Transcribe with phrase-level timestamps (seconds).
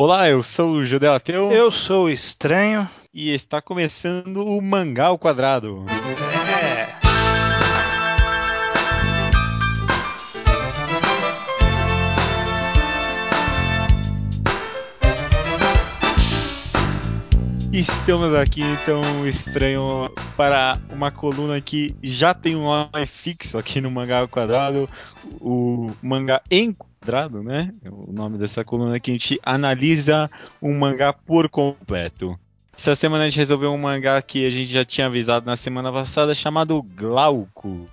[0.00, 1.50] Olá, eu sou o Judeu Ateu.
[1.50, 2.88] Eu sou o Estranho.
[3.12, 5.84] E está começando o Mangá ao Quadrado.
[6.62, 6.86] É.
[17.72, 23.90] Estamos aqui, então, estranho, para uma coluna que já tem um nome fixo aqui no
[23.90, 24.88] Mangá ao Quadrado,
[25.40, 26.72] o Mangá em
[27.08, 27.72] Quadrado, né?
[27.90, 30.30] O nome dessa coluna aqui, a gente analisa
[30.60, 32.38] um mangá por completo.
[32.76, 35.90] Essa semana a gente resolveu um mangá que a gente já tinha avisado na semana
[35.90, 37.88] passada, chamado Glaucus.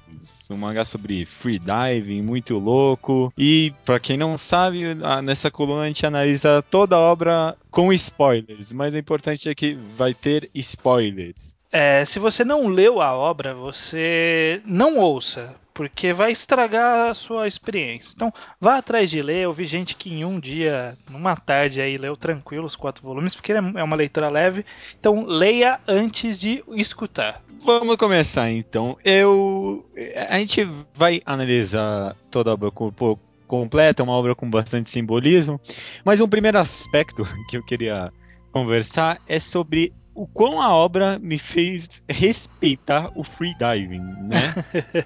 [0.49, 3.34] Um mangá sobre freediving, muito louco.
[3.38, 4.84] E, para quem não sabe,
[5.23, 8.73] nessa coluna a gente analisa toda a obra com spoilers.
[8.73, 11.55] Mas o importante é que vai ter spoilers.
[11.77, 17.49] É, se você não leu a obra, você não ouça, porque vai estragar a sua
[17.49, 18.13] experiência.
[18.16, 19.39] Então, vá atrás de ler.
[19.39, 23.35] Eu vi gente que em um dia, numa tarde aí, leu tranquilo os quatro volumes,
[23.35, 24.66] porque é uma leitura leve.
[24.97, 27.41] Então, leia antes de escutar.
[27.66, 28.97] Vamos começar então.
[29.03, 29.85] Eu,
[30.30, 35.59] a gente vai analisar toda a obra por completa, uma obra com bastante simbolismo.
[36.05, 38.13] Mas um primeiro aspecto que eu queria
[38.53, 44.53] conversar é sobre o quão a obra me fez respeitar o freediving, né?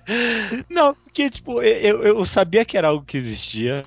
[0.69, 3.83] Não, porque, tipo, eu, eu sabia que era algo que existia,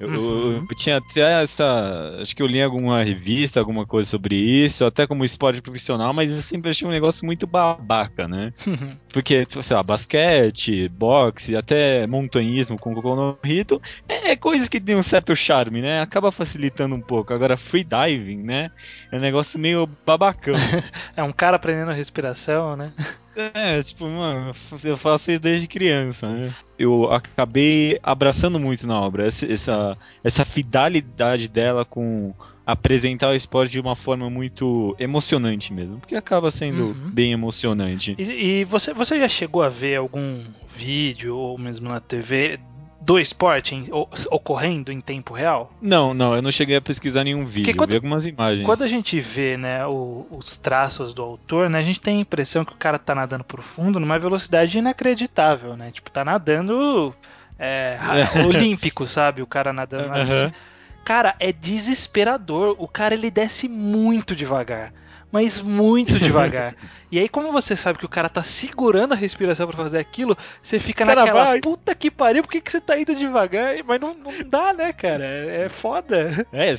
[0.00, 0.66] eu, uhum.
[0.68, 2.16] eu, tinha até essa.
[2.20, 6.34] Acho que eu li alguma revista, alguma coisa sobre isso, até como esporte profissional, mas
[6.34, 8.54] eu sempre achei um negócio muito babaca, né?
[8.66, 8.96] Uhum.
[9.12, 14.80] Porque, sei lá, basquete, boxe, até montanhismo com o no Rito, é, é coisas que
[14.80, 16.00] tem um certo charme, né?
[16.00, 17.34] Acaba facilitando um pouco.
[17.34, 18.70] Agora, freediving, né?
[19.12, 20.54] É um negócio meio babacão.
[21.14, 22.92] é um cara aprendendo respiração, né?
[23.36, 24.52] É, tipo, mano,
[24.84, 26.54] eu faço isso desde criança, né?
[26.78, 33.72] Eu acabei abraçando muito na obra, essa, essa, essa fidelidade dela com apresentar o esporte
[33.72, 37.10] de uma forma muito emocionante mesmo, porque acaba sendo uhum.
[37.10, 38.14] bem emocionante.
[38.18, 40.44] E, e, você, você já chegou a ver algum
[40.76, 42.60] vídeo ou mesmo na TV
[43.10, 43.90] do esporte
[44.30, 45.72] ocorrendo em tempo real?
[45.82, 48.64] Não, não, eu não cheguei a pesquisar nenhum vídeo, quando, eu vi algumas imagens.
[48.64, 52.20] Quando a gente vê, né, o, os traços do autor, né, a gente tem a
[52.20, 55.90] impressão que o cara tá nadando por fundo numa velocidade inacreditável, né?
[55.90, 57.12] Tipo, tá nadando
[57.58, 57.98] é,
[58.46, 59.42] olímpico, sabe?
[59.42, 60.16] O cara nadando.
[60.16, 60.52] Uhum.
[61.04, 62.76] Cara, é desesperador.
[62.78, 64.92] O cara ele desce muito devagar
[65.30, 66.74] mas muito devagar.
[67.10, 70.36] e aí, como você sabe que o cara tá segurando a respiração para fazer aquilo,
[70.62, 71.60] você fica cara, naquela vai.
[71.60, 73.76] puta que pariu, por que, que você tá indo devagar?
[73.86, 75.24] Mas não, não dá, né, cara?
[75.24, 76.46] É, é foda.
[76.52, 76.70] É,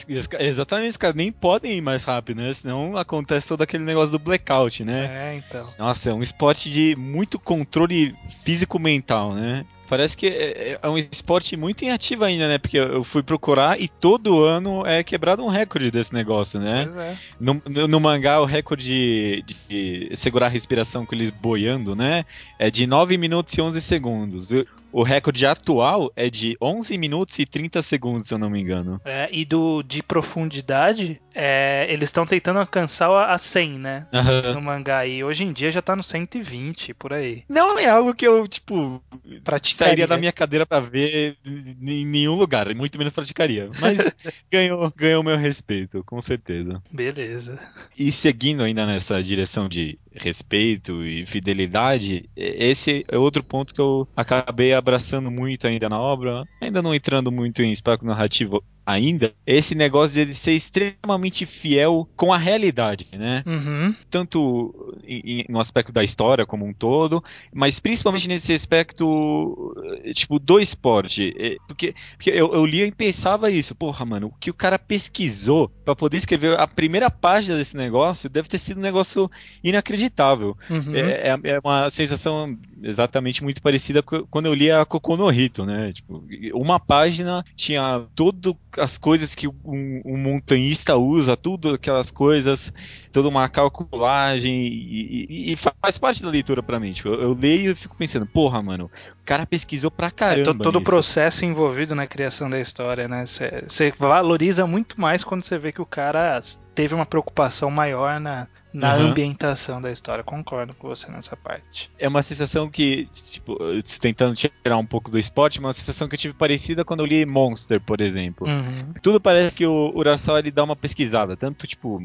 [0.45, 2.53] exatamente, os caras nem podem ir mais rápido, né?
[2.53, 5.09] Senão acontece todo aquele negócio do blackout, né?
[5.11, 5.67] É, então.
[5.78, 9.66] Nossa, é um esporte de muito controle físico-mental, né?
[9.91, 12.57] Parece que é, é, um esporte muito inativo ainda, né?
[12.57, 16.90] Porque eu fui procurar e todo ano é quebrado um recorde desse negócio, né?
[16.97, 17.18] É.
[17.38, 22.24] No, no, no, mangá, o recorde de, de, segurar a respiração com eles boiando, né?
[22.57, 24.47] É de 9 minutos e 11 segundos.
[24.91, 29.00] O recorde atual é de 11 minutos e 30 segundos, se eu não me engano.
[29.06, 34.07] É, e do de profundidade, é, eles estão tentando alcançar a 100, né?
[34.13, 34.53] Uhum.
[34.53, 35.06] No mangá.
[35.06, 37.44] E hoje em dia já tá no 120, por aí.
[37.47, 39.02] Não é algo que eu, tipo,
[39.44, 39.90] praticaria.
[39.90, 43.69] sairia da minha cadeira para ver em nenhum lugar, muito menos praticaria.
[43.79, 44.00] Mas
[44.52, 46.81] ganhou, ganhou meu respeito, com certeza.
[46.91, 47.59] Beleza.
[47.97, 54.07] E seguindo ainda nessa direção de respeito e fidelidade, esse é outro ponto que eu
[54.16, 59.75] acabei abraçando muito ainda na obra, ainda não entrando muito em espaço narrativo ainda, esse
[59.75, 63.43] negócio de ele ser extremamente fiel com a realidade, né?
[63.45, 63.95] Uhum.
[64.09, 69.75] Tanto em, em, no aspecto da história como um todo, mas principalmente nesse aspecto,
[70.13, 71.33] tipo, do esporte.
[71.37, 74.79] É, porque, porque eu, eu lia e pensava isso, porra, mano, o que o cara
[74.79, 79.29] pesquisou para poder escrever a primeira página desse negócio deve ter sido um negócio
[79.63, 80.57] inacreditável.
[80.69, 80.95] Uhum.
[80.95, 85.93] É, é, é, uma sensação exatamente muito parecida com quando eu lia a Kokonohito, né?
[85.93, 92.72] Tipo, uma página tinha todo as coisas que um, um, montanhista usa, tudo aquelas coisas,
[93.11, 96.93] toda uma calculagem e, e, e faz parte da leitura para mim.
[96.93, 98.85] Tipo, eu, eu, leio e fico pensando, porra, mano,
[99.22, 100.51] o cara pesquisou pra caramba.
[100.51, 103.25] É, todo o processo envolvido na criação da história, né?
[103.25, 106.39] Você valoriza muito mais quando você vê que o cara
[106.73, 109.08] teve uma preocupação maior na, na Uhum.
[109.09, 110.23] ambientação da história.
[110.23, 111.90] Concordo com você nessa parte.
[112.00, 113.58] É uma sensação que, tipo,
[114.00, 117.26] tentando tirar um pouco do esporte, uma sensação que eu tive parecida quando eu li
[117.26, 118.47] Monster, por exemplo.
[118.47, 118.94] Uhum.
[119.02, 122.02] Tudo parece que o Urasawa ele dá uma pesquisada, tanto tipo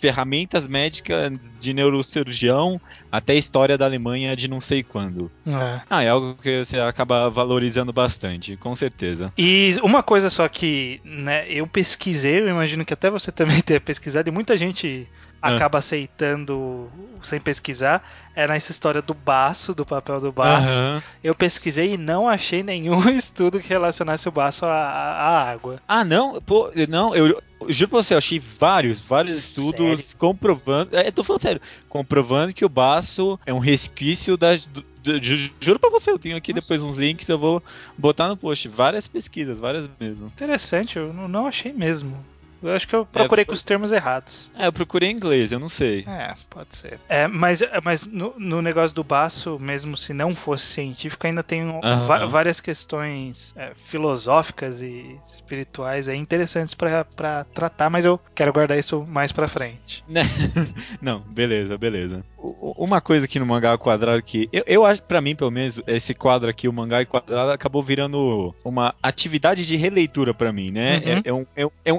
[0.00, 2.80] ferramentas médicas de neurocirurgião
[3.10, 5.30] até história da Alemanha de não sei quando.
[5.46, 5.80] É.
[5.88, 9.32] Ah, é algo que você acaba valorizando bastante, com certeza.
[9.36, 13.80] E uma coisa só que né, eu pesquisei, eu imagino que até você também tenha
[13.80, 15.08] pesquisado, e muita gente.
[15.40, 16.90] Acaba aceitando
[17.22, 18.02] sem pesquisar,
[18.34, 20.66] é nessa história do baço, do papel do baço.
[20.80, 21.02] Aham.
[21.22, 25.80] Eu pesquisei e não achei nenhum estudo que relacionasse o baço à, à água.
[25.88, 27.42] Ah, não, pô, não, eu, eu
[27.72, 29.70] juro pra você, eu achei vários, vários Sério?
[29.70, 34.66] estudos comprovando, é, eu tô falando sério, comprovando que o baço é um resquício das.
[34.66, 36.60] do- do- ju- juro pra você, eu tenho aqui Nossa.
[36.62, 37.62] depois uns links, eu vou
[37.96, 38.68] botar no post.
[38.68, 40.26] Várias pesquisas, várias mesmo.
[40.26, 42.22] Interessante, eu não achei mesmo.
[42.62, 44.50] Eu acho que eu procurei foi- com os termos errados.
[44.58, 46.04] É, eu procurei em inglês, eu não sei.
[46.06, 46.98] É, pode ser.
[47.08, 51.62] É, mas mas no, no negócio do baço, mesmo se não fosse científico, ainda tem
[51.64, 51.80] um-
[52.28, 58.78] várias questões é, filosóficas e espirituais aí interessantes pra pra tratar, mas eu quero guardar
[58.78, 60.04] isso mais pra frente.
[61.00, 62.24] Não, beleza, beleza.
[62.38, 66.14] Uma coisa aqui no mangá quadrado que eu, eu acho, pra mim pelo menos, esse
[66.14, 70.96] quadro aqui, o mangá quadrado, acabou virando uma atividade de releitura pra mim, né?
[71.04, 71.10] Uhum.
[71.12, 71.98] É, é um, é, um, é um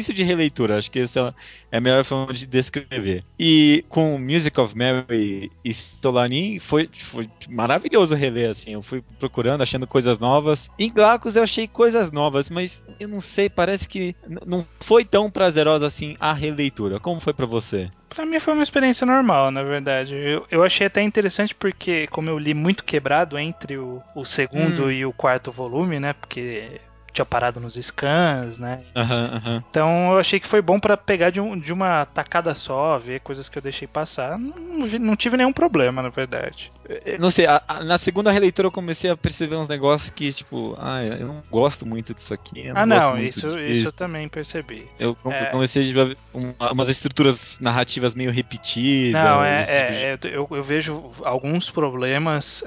[0.00, 1.34] exercício de releitura, acho que essa
[1.70, 3.22] é a melhor forma de descrever.
[3.38, 8.72] E com Music of Mary e Solanin foi, foi maravilhoso reler, assim.
[8.72, 10.68] Eu fui procurando, achando coisas novas.
[10.78, 14.14] Em Glacos eu achei coisas novas, mas eu não sei, parece que
[14.46, 16.98] não foi tão prazerosa assim a releitura.
[16.98, 17.90] Como foi pra você?
[18.08, 20.14] Pra mim foi uma experiência normal, na verdade.
[20.14, 24.86] Eu, eu achei até interessante porque, como eu li muito quebrado entre o, o segundo
[24.86, 24.90] Hum.
[24.90, 26.12] e o quarto volume, né?
[26.12, 26.80] Porque
[27.12, 28.78] tinha parado nos scans, né?
[28.94, 29.64] Aham, aham.
[29.70, 33.20] Então eu achei que foi bom pra pegar de, um- de uma tacada só, ver
[33.20, 34.38] coisas que eu deixei passar.
[34.38, 36.70] Não, não vi- não tive nenhum problema, na verdade.
[37.04, 40.32] Eu Não sei, a- a- na segunda releitura eu comecei a perceber uns negócios que,
[40.32, 42.66] tipo, ah, eu não gosto muito disso aqui.
[42.66, 43.58] eu ah, não, isso, disso.
[43.58, 44.86] isso eu também percebi.
[44.98, 45.46] Eu É.
[45.46, 49.22] comecei a ver um- umas estruturas narrativas meio repetidas.
[49.22, 52.62] Não, é, esse tipo de- é, é, eu, eu vejo alguns problemas.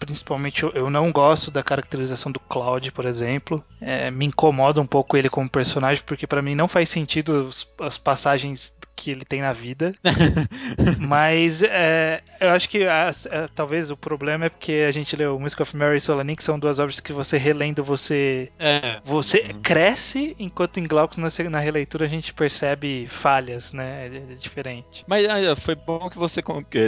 [0.00, 3.62] Principalmente eu, não gosto da caracterização do Cloud, por exemplo.
[3.80, 7.68] É, me incomoda um pouco ele como personagem, porque pra mim não faz sentido os-
[7.78, 9.94] as passagens que ele tem na vida.
[10.98, 15.38] Mas é, eu acho que as- é, talvez o problema é porque a gente leu
[15.40, 19.00] Music of Mary e Solanin, que são duas obras que você relendo, você É.
[19.04, 19.62] você Uhum.
[19.62, 24.06] cresce, enquanto em Glaucus na, na releitura a gente percebe falhas, né?
[24.08, 25.04] É, é diferente.
[25.08, 26.42] Mas ah, foi bom que você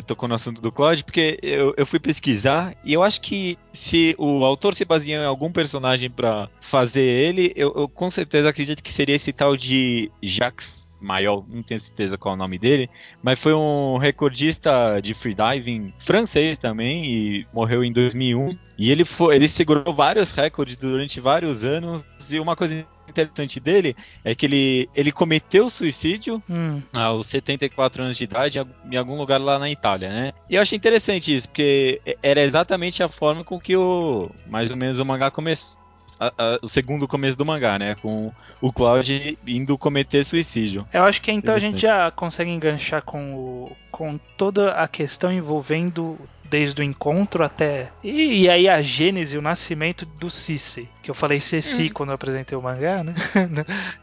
[0.06, 4.14] tocou no assunto do Claude, porque eu, eu fui pesquisar e eu acho que se
[4.18, 8.82] o autor se baseou em algum personagem pra fazer ele, eu, eu com certeza acredito
[8.82, 12.88] que seria esse tal de Jacques Mayol, não tenho certeza qual é o nome dele,
[13.22, 18.56] mas foi um recordista de freediving francês também e morreu em 2001.
[18.78, 23.94] E ele foi, ele segurou vários recordes durante vários anos e uma coisa interessante dele
[24.24, 28.96] é que ele, ele cometeu suicídio Hum, aos 74 anos de idade em algum- em
[28.96, 30.32] algum lugar lá na Itália, né?
[30.48, 34.76] E eu achei interessante isso, porque era exatamente a forma com que o mais ou
[34.76, 35.81] menos o mangá começou.
[36.18, 37.94] A- a- o segundo começo do mangá, né?
[37.96, 40.86] Com o Cloud indo cometer suicídio.
[40.92, 45.32] Eu acho que então a gente já consegue enganchar com, o, com toda a questão
[45.32, 46.18] envolvendo
[46.52, 47.90] desde o encontro até.
[48.04, 50.86] E, e aí a gênese, o nascimento do Cici.
[51.02, 53.14] Que eu falei Ceci quando eu apresentei o mangá, né?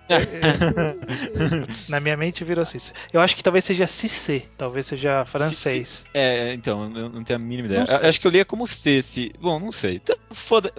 [1.88, 2.92] Na minha mente virou Cici.
[3.13, 6.06] Eu acho que talvez seja Cissé, talvez seja francês.
[6.12, 7.86] É, então, eu não tenho a mínima ideia.
[8.01, 9.31] Acho que eu lia como C, se.
[9.40, 10.01] Bom, não sei.
[10.31, 10.74] Foda.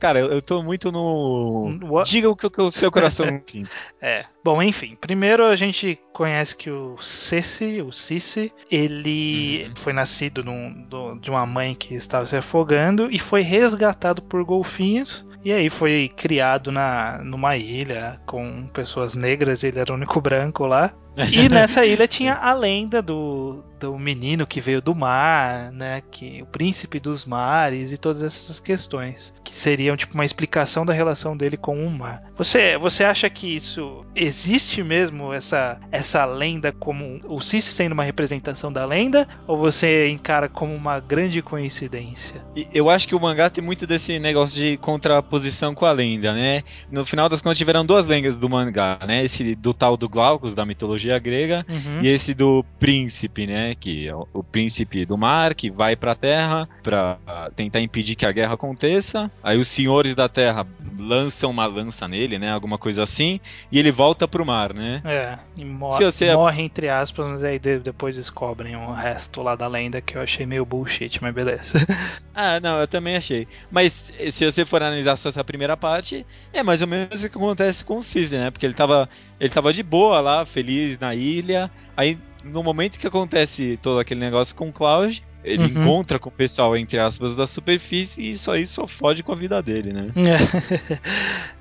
[0.00, 1.78] Cara, eu, eu tô muito no.
[1.84, 2.10] What?
[2.10, 3.64] Diga o que o seu coração sim.
[4.00, 4.24] É.
[4.46, 4.96] Bom, enfim.
[5.00, 9.72] Primeiro a gente conhece que o Ceci, o Cici, ele Uhum.
[9.74, 14.44] foi nascido num- do- de uma mãe que estava se afogando e foi resgatado por
[14.44, 15.26] golfinhos.
[15.44, 20.64] E aí foi criado na, numa ilha com pessoas negras, ele era o único branco
[20.64, 20.92] lá.
[21.16, 26.02] E nessa ilha tinha a lenda do, do menino que veio do mar, né?
[26.10, 29.32] Que o príncipe dos mares e todas essas questões.
[29.42, 32.22] Que seriam tipo uma explicação da relação dele com o mar.
[32.36, 38.04] Você, você acha que isso existe mesmo, essa, essa lenda como o Cici sendo uma
[38.04, 39.26] representação da lenda?
[39.46, 42.44] Ou você encara como uma grande coincidência?
[42.74, 46.62] Eu acho que o mangá tem muito desse negócio de contraposição com a lenda, né?
[46.90, 49.24] No final das contas tiveram duas lendas do mangá, né?
[49.24, 52.00] Esse do tal do Glaucus, da mitologia grega, uhum.
[52.02, 53.74] e esse do príncipe, né?
[53.78, 57.18] Que é o príncipe do mar, que vai pra terra pra
[57.54, 59.30] tentar impedir que a guerra aconteça.
[59.42, 60.66] Aí os senhores da terra
[60.98, 62.50] lançam uma lança nele, né?
[62.50, 65.02] Alguma coisa assim, e ele volta pro mar, né?
[65.04, 66.34] É, e mor você...
[66.34, 70.46] morre entre aspas, mas aí depois descobrem o resto lá da lenda que eu achei
[70.46, 71.78] meio bullshit, mas beleza.
[72.34, 73.46] ah, não, eu também achei.
[73.70, 77.36] Mas se você for analisar só essa primeira parte, é mais ou menos o que
[77.36, 78.50] acontece com o Cisne, né?
[78.50, 81.70] Porque ele tava, ele tava de boa lá, feliz na ilha.
[81.96, 85.82] Aí, no momento que acontece todo aquele negócio com o Cloud, ele uhum.
[85.82, 89.36] encontra com o pessoal, entre aspas, da superfície e isso aí só fode com a
[89.36, 90.10] vida dele, né?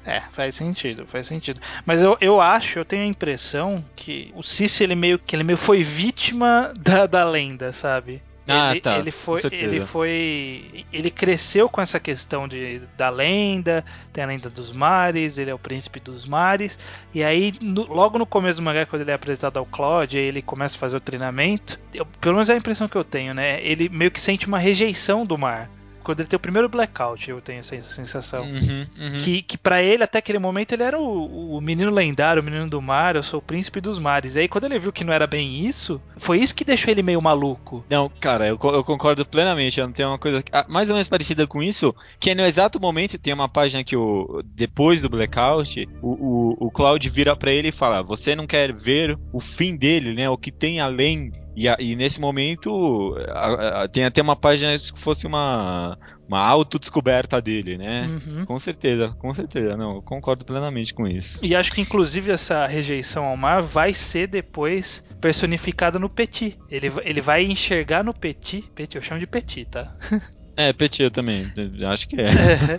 [0.03, 1.61] é, faz sentido, faz sentido.
[1.85, 5.43] Mas eu, eu acho, eu tenho a impressão que o Cici, ele meio que ele
[5.43, 8.23] meio foi vítima da, da lenda, sabe?
[8.47, 8.99] Ah, ele, tá.
[8.99, 13.83] Ele foi, ele foi, ele cresceu com essa questão de, da lenda,
[14.13, 16.77] tem a lenda dos mares, ele é o príncipe dos mares.
[17.13, 20.41] E aí, no, logo no começo do mangá, quando ele é apresentado ao Claude, ele
[20.41, 21.79] começa a fazer o treinamento.
[21.93, 23.63] Eu, pelo menos é a impressão que eu tenho, né?
[23.63, 25.69] Ele meio que sente uma rejeição do mar
[26.05, 28.43] quando ele tem o primeiro blackout, eu tenho essa sensação.
[28.43, 29.17] Uhum, uhum.
[29.17, 32.69] Que, que para ele, até aquele momento, ele era o, o, menino lendário, o menino
[32.69, 34.35] do mar, eu sou o príncipe dos mares.
[34.35, 37.01] E aí, quando ele viu que não era bem isso, foi isso que deixou ele
[37.01, 37.83] meio maluco.
[37.89, 39.79] Não, cara, eu, eu concordo plenamente.
[39.79, 42.45] Eu não tenho uma coisa ah, mais ou menos parecida com isso, que é no
[42.45, 47.35] exato momento, tem uma página que o depois do blackout, o, o, o Cloud vira
[47.35, 50.29] para ele e fala: Você não quer ver o fim dele, né?
[50.29, 54.99] O que tem além e, e, nesse momento a, a, tem até uma página que
[54.99, 55.97] fosse uma,
[56.27, 58.07] uma autodescoberta dele, né?
[58.07, 58.45] Uhum.
[58.45, 61.39] Com certeza, com certeza, não, concordo plenamente com isso.
[61.43, 66.57] E acho que inclusive essa rejeição ao mar vai ser depois personificada no Petit.
[66.69, 69.95] Ele, ele vai enxergar no Petit, Petit, eu chamo de Petit, tá?
[70.57, 71.51] É, Petit eu também,
[71.85, 72.29] acho que é.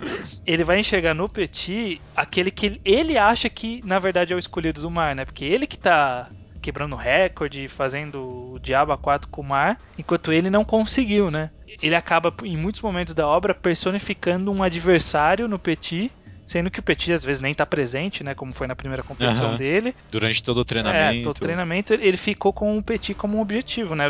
[0.47, 4.81] ele vai enxergar no Petit aquele que ele acha que na verdade é o escolhido
[4.81, 5.25] do mar, né?
[5.25, 6.27] Porque ele que tá
[6.67, 11.49] quebrando recorde, fazendo o diabo a quatro com o mar, enquanto ele não conseguiu, né?
[11.81, 16.11] Ele acaba, em muitos momentos da obra, personificando um adversário no Petit
[16.47, 18.33] Sendo que o Petit às vezes nem tá presente, né?
[18.33, 19.57] Como foi na primeira competição uhum.
[19.57, 19.93] dele.
[20.09, 21.19] Durante todo o treinamento.
[21.19, 24.09] É, todo o treinamento ele ficou com o Petit como um objetivo, né?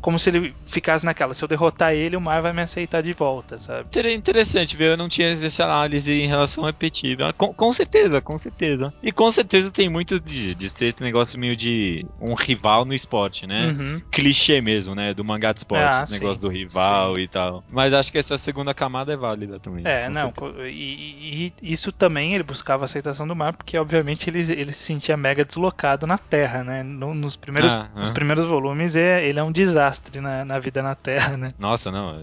[0.00, 3.12] Como se ele ficasse naquela, se eu derrotar ele, o Mar vai me aceitar de
[3.12, 3.86] volta, sabe?
[3.92, 7.16] Seria interessante ver, eu não tinha essa análise em relação ao Petit.
[7.38, 8.92] Com, com certeza, com certeza.
[9.00, 12.94] E com certeza tem muito de, de ser esse negócio meio de um rival no
[12.94, 13.68] esporte, né?
[13.68, 14.00] Uhum.
[14.10, 15.14] Clichê mesmo, né?
[15.14, 17.22] Do mangá de esporte, ah, esse sim, negócio do rival sim.
[17.22, 17.62] e tal.
[17.70, 19.86] Mas acho que essa segunda camada é válida também.
[19.86, 20.32] É, não,
[20.66, 24.72] e, e, e isso também ele buscava a aceitação do mar, porque obviamente ele, ele
[24.72, 26.82] se sentia mega deslocado na Terra, né?
[26.82, 30.82] No, nos, primeiros, ah, nos primeiros volumes é, ele é um desastre na, na vida
[30.82, 31.50] na Terra, né?
[31.58, 32.18] Nossa, não.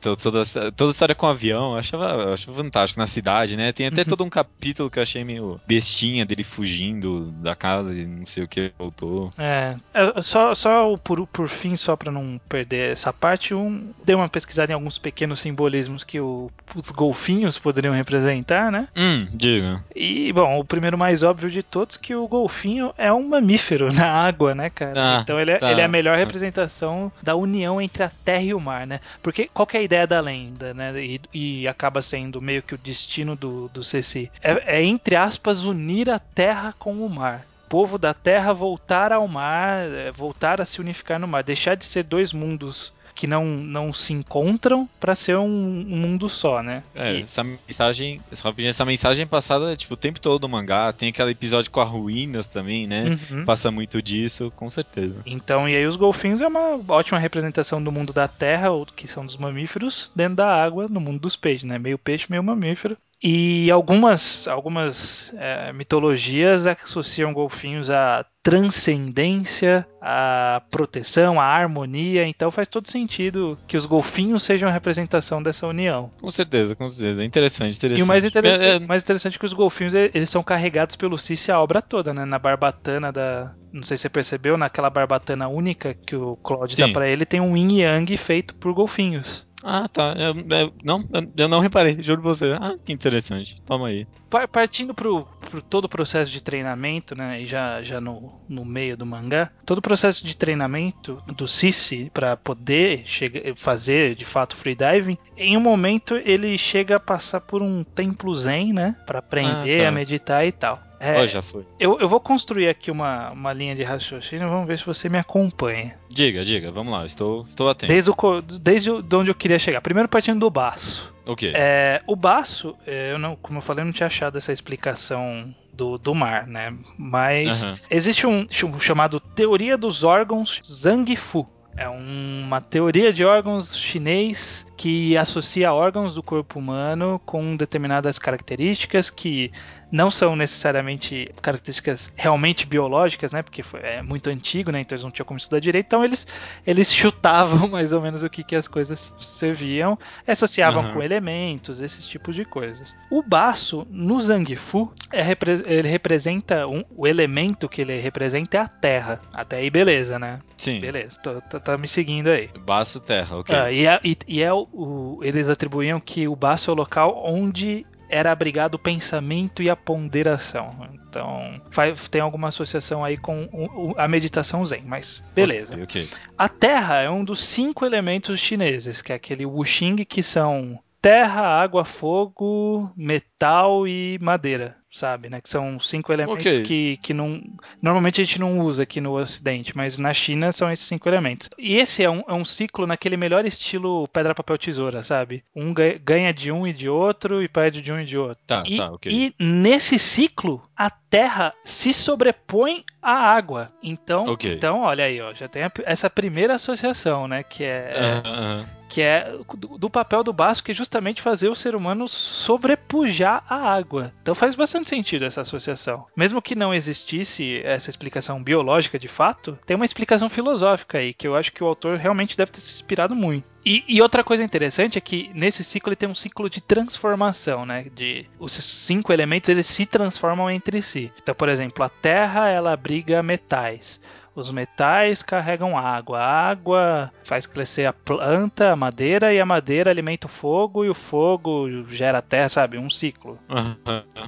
[0.00, 3.72] Toda, toda a história com o avião, eu achava, eu achava fantástico na cidade, né?
[3.72, 4.08] Tem até uhum.
[4.08, 8.44] todo um capítulo que eu achei meio bestinha dele fugindo da casa e não sei
[8.44, 9.32] o que voltou.
[9.38, 9.76] É.
[9.94, 14.28] é só, só por, por fim, só para não perder essa parte, um, dei uma
[14.28, 18.88] pesquisada em alguns pequenos simbolismos que o, os golfinhos poderiam representar, né?
[18.96, 19.82] Hum, diga.
[19.94, 24.06] E, bom, o primeiro mais óbvio de todos que o golfinho é um mamífero na
[24.06, 24.92] água, né, cara?
[24.96, 25.70] Ah, então ele é, tá.
[25.70, 29.00] ele é a melhor representação da união entre a terra e o mar, né?
[29.22, 30.92] Porque qual é a ideia da lenda, né?
[31.02, 34.30] E, e, acaba sendo meio que o destino do, do Ceci.
[34.42, 39.28] É, é, entre aspas, unir a terra com o mar povo da Terra voltar ao
[39.28, 43.44] mar, é, voltar a se unificar no mar, deixar de ser dois mundos que não,
[43.44, 46.82] não se encontram para ser um, um, mundo só, né?
[46.94, 47.22] É, e...
[47.22, 48.18] essa mensagem,
[48.66, 52.46] essa mensagem passada, tipo, o tempo todo do mangá, tem aquele episódio com as ruínas
[52.46, 53.18] também, né?
[53.30, 53.44] Uhum.
[53.44, 55.16] Passa muito disso, com certeza.
[55.26, 59.06] Então, e aí os golfinhos é uma ótima representação do mundo da terra, ou que
[59.06, 61.78] são dos mamíferos, dentro da água, no mundo dos peixes, né?
[61.78, 62.96] Meio peixe, meio mamífero.
[63.22, 72.26] E algumas, algumas é, mitologias associam golfinhos a transcendência, a proteção, a harmonia.
[72.26, 76.10] Então faz todo sentido que os golfinhos sejam a representação dessa união.
[76.20, 77.22] Com certeza, com certeza.
[77.22, 78.00] Interessante, interessante.
[78.00, 78.44] E o mais, inter...
[78.46, 78.78] é, é...
[78.78, 82.24] mais interessante é que os golfinhos eles são carregados pelo Cici a obra toda, né?
[82.24, 83.52] Na barbatana da.
[83.72, 86.86] Não sei se você percebeu, naquela barbatana única que o Claude Sim.
[86.86, 89.46] dá pra ele, tem um yin yang feito por golfinhos.
[89.62, 90.14] Ah, tá.
[90.16, 91.04] Eu, eu não,
[91.36, 92.52] eu não reparei, juro você.
[92.60, 93.56] Ah, que interessante.
[93.64, 94.06] Toma aí.
[94.52, 97.42] Partindo pro, pro todo o processo de treinamento, né?
[97.42, 102.10] E já, já no, no meio do mangá, todo o processo de treinamento do Sissi
[102.12, 107.62] para poder chegar, fazer de fato freediving, em um momento ele chega a passar por
[107.62, 108.96] um templo zen, né?
[109.06, 109.88] Para aprender ah, tá.
[109.88, 110.90] a meditar e tal.
[111.00, 111.64] É, oh, já foi.
[111.78, 115.16] Eu, eu vou construir aqui uma, uma linha de raciocínio, vamos ver se você me
[115.16, 115.94] acompanha.
[116.10, 117.90] Diga, diga, vamos lá, estou, estou atento.
[117.90, 119.80] Desde, o, desde onde eu queria chegar.
[119.80, 121.10] Primeiro partindo do baço.
[121.30, 121.52] Ok.
[121.54, 125.54] É, o baço, é, eu não, como eu falei, eu não tinha achado essa explicação
[125.72, 126.74] do, do mar, né?
[126.98, 127.78] Mas Aham.
[127.88, 131.48] existe um ch- chamado Teoria dos Órgãos Zhangfu.
[131.76, 139.10] É uma teoria de órgãos chinês que associa órgãos do corpo humano com determinadas características
[139.10, 139.52] que
[139.92, 143.42] não são necessariamente características realmente biológicas, né?
[143.42, 144.80] Porque foi- é muito antigo, né?
[144.80, 145.84] Então eles não tinham como estudar direito.
[145.86, 146.26] Então eles,
[146.66, 150.94] eles chutavam mais ou menos o que, que as coisas serviam, associavam Aham.
[150.94, 152.96] com elementos, esses tipos de coisas.
[153.10, 158.60] O baço, no Zangfu, é repre- ele representa um- o elemento que ele representa é
[158.60, 159.20] a terra.
[159.34, 160.38] Até aí, beleza, né?
[160.56, 160.80] Sim.
[160.80, 162.48] Beleza, tô- tô- tá me seguindo aí.
[162.64, 163.54] Baço terra, ok.
[163.54, 166.76] Ah, e é- e- e é o- o- eles atribuíam que o baço é o
[166.76, 170.70] local onde era abrigado o pensamento e a ponderação.
[170.94, 175.74] Então, faz- tem alguma associação aí com o- a meditação zen, mas beleza.
[175.74, 176.08] Ok, ok.
[176.36, 181.42] A terra é um dos cinco elementos chineses, que é aquele wuxing, que são terra,
[181.42, 185.30] água, fogo, metal e madeira, sabe?
[185.30, 185.40] Né?
[185.40, 186.62] Que são cinco elementos Ok.
[186.62, 187.40] que, que não,
[187.80, 191.48] normalmente a gente não usa aqui no Ocidente, mas na China são esses cinco elementos.
[191.58, 195.44] E esse é um, é um ciclo naquele melhor estilo pedra, papel, tesoura, sabe?
[195.54, 198.42] Um ga- ganha de um e de outro e perde de um e de outro.
[198.46, 199.12] Tá, E, tá, ok.
[199.12, 203.72] e nesse ciclo, a terra se sobrepõe à água.
[203.82, 204.52] Então, Ok.
[204.54, 207.42] então olha aí, ó, já tem a- essa primeira associação, né?
[207.42, 208.66] Que é, Aham, aham.
[208.88, 213.42] que é do, do papel do Basco, que é justamente fazer o ser humano sobrepujar
[213.48, 214.12] a água.
[214.22, 216.06] Então faz bastante sentido essa associação.
[216.16, 221.26] Mesmo que não existisse essa explicação biológica de fato, tem uma explicação filosófica aí, que
[221.26, 223.44] eu acho que o autor realmente deve ter se inspirado muito.
[223.64, 227.66] E, e outra coisa interessante é que nesse ciclo ele tem um ciclo de transformação,
[227.66, 227.86] né?
[227.94, 231.12] De os cinco elementos eles se transformam entre si.
[231.22, 234.00] Então, por exemplo, a terra ela abriga metais.
[234.34, 236.20] Os metais carregam água.
[236.20, 240.88] A água faz crescer a planta, a madeira, e a madeira alimenta o fogo, e
[240.88, 242.78] o fogo gera a terra, sabe?
[242.78, 243.38] Um ciclo.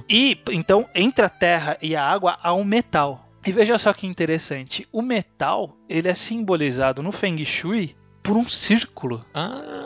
[0.07, 3.27] E então, entre a terra e a água há um metal.
[3.45, 8.49] E veja só que interessante, o metal, ele é simbolizado no Feng Shui por um
[8.49, 9.23] círculo.
[9.33, 9.85] Ah,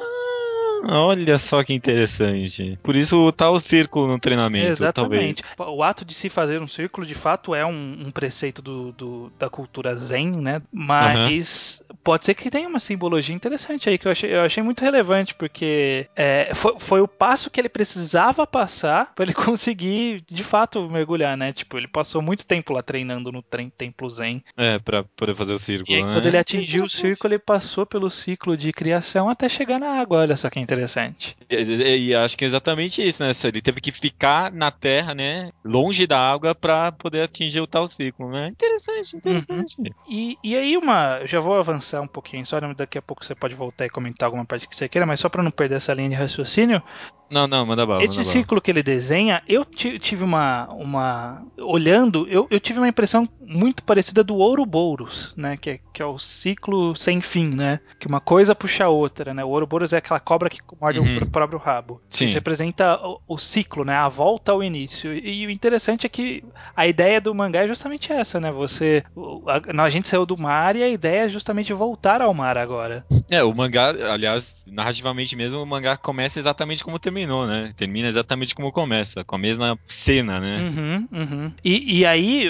[0.83, 2.77] olha só que interessante.
[2.83, 5.41] Por isso tá o círculo no treinamento, Exatamente.
[5.43, 5.51] talvez.
[5.59, 9.31] O ato de se fazer um círculo, de fato, é um, um preceito do, do-
[9.37, 10.61] da cultura zen, né?
[10.71, 14.81] Mas pode ser que tenha uma simbologia interessante aí, que eu achei, eu achei muito
[14.81, 20.43] relevante, porque é, foi, foi o passo que ele precisava passar para ele conseguir, de
[20.43, 21.53] fato, mergulhar, né?
[21.53, 24.43] Tipo, ele passou muito tempo lá treinando no trem, templo zen.
[24.55, 26.11] É, pra poder fazer o E círculo, aí, né?
[26.13, 30.19] quando ele atingiu o círculo, ele passou pelo ciclo de criação até chegar na água.
[30.19, 31.35] Olha só que interessante.
[31.49, 33.31] E, e- e acho que é exatamente isso, né?
[33.45, 35.49] Ele teve que ficar na terra, né?
[35.63, 38.49] Longe da água pra poder atingir o tal ciclo, né?
[38.49, 39.75] Interessante, interessante.
[40.07, 41.19] E, e aí, uma.
[41.21, 43.89] Eu já vou avançar um pouquinho só, né, daqui a pouco você pode voltar e
[43.89, 46.81] comentar alguma parte que você queira, mas só pra não perder essa linha de raciocínio,
[47.29, 48.03] Não, não, manda bala.
[48.03, 48.39] esse manda bala.
[48.41, 50.67] ciclo que ele desenha, eu ti- tive uma.
[50.71, 55.57] uma olhando, eu, eu tive uma impressão muito parecida do Ouroboros, né?
[55.57, 57.79] Que é, que é o ciclo sem fim, né?
[57.99, 59.43] Que uma coisa puxa a outra, né?
[59.43, 61.15] O Ouroboros é aquela cobra que morde Uhum.
[61.17, 62.01] o pr- próprio rabo.
[62.09, 62.25] Sim.
[62.25, 63.95] Isso representa o, o ciclo, né?
[63.95, 65.13] A volta ao início.
[65.13, 66.43] E, o interessante é que
[66.75, 68.51] a ideia do mangá é justamente essa, né?
[68.51, 69.03] Você.
[69.15, 72.57] o- A, a gente saiu do mar e a ideia é justamente voltar ao mar
[72.57, 73.05] agora.
[73.29, 77.73] É, o mangá, aliás, narrativamente mesmo, o mangá começa exatamente como terminou, né?
[77.75, 80.59] Termina exatamente como começa, com a mesma cena, né?
[80.59, 81.51] Uhum, uhum.
[81.63, 82.45] E, e aí,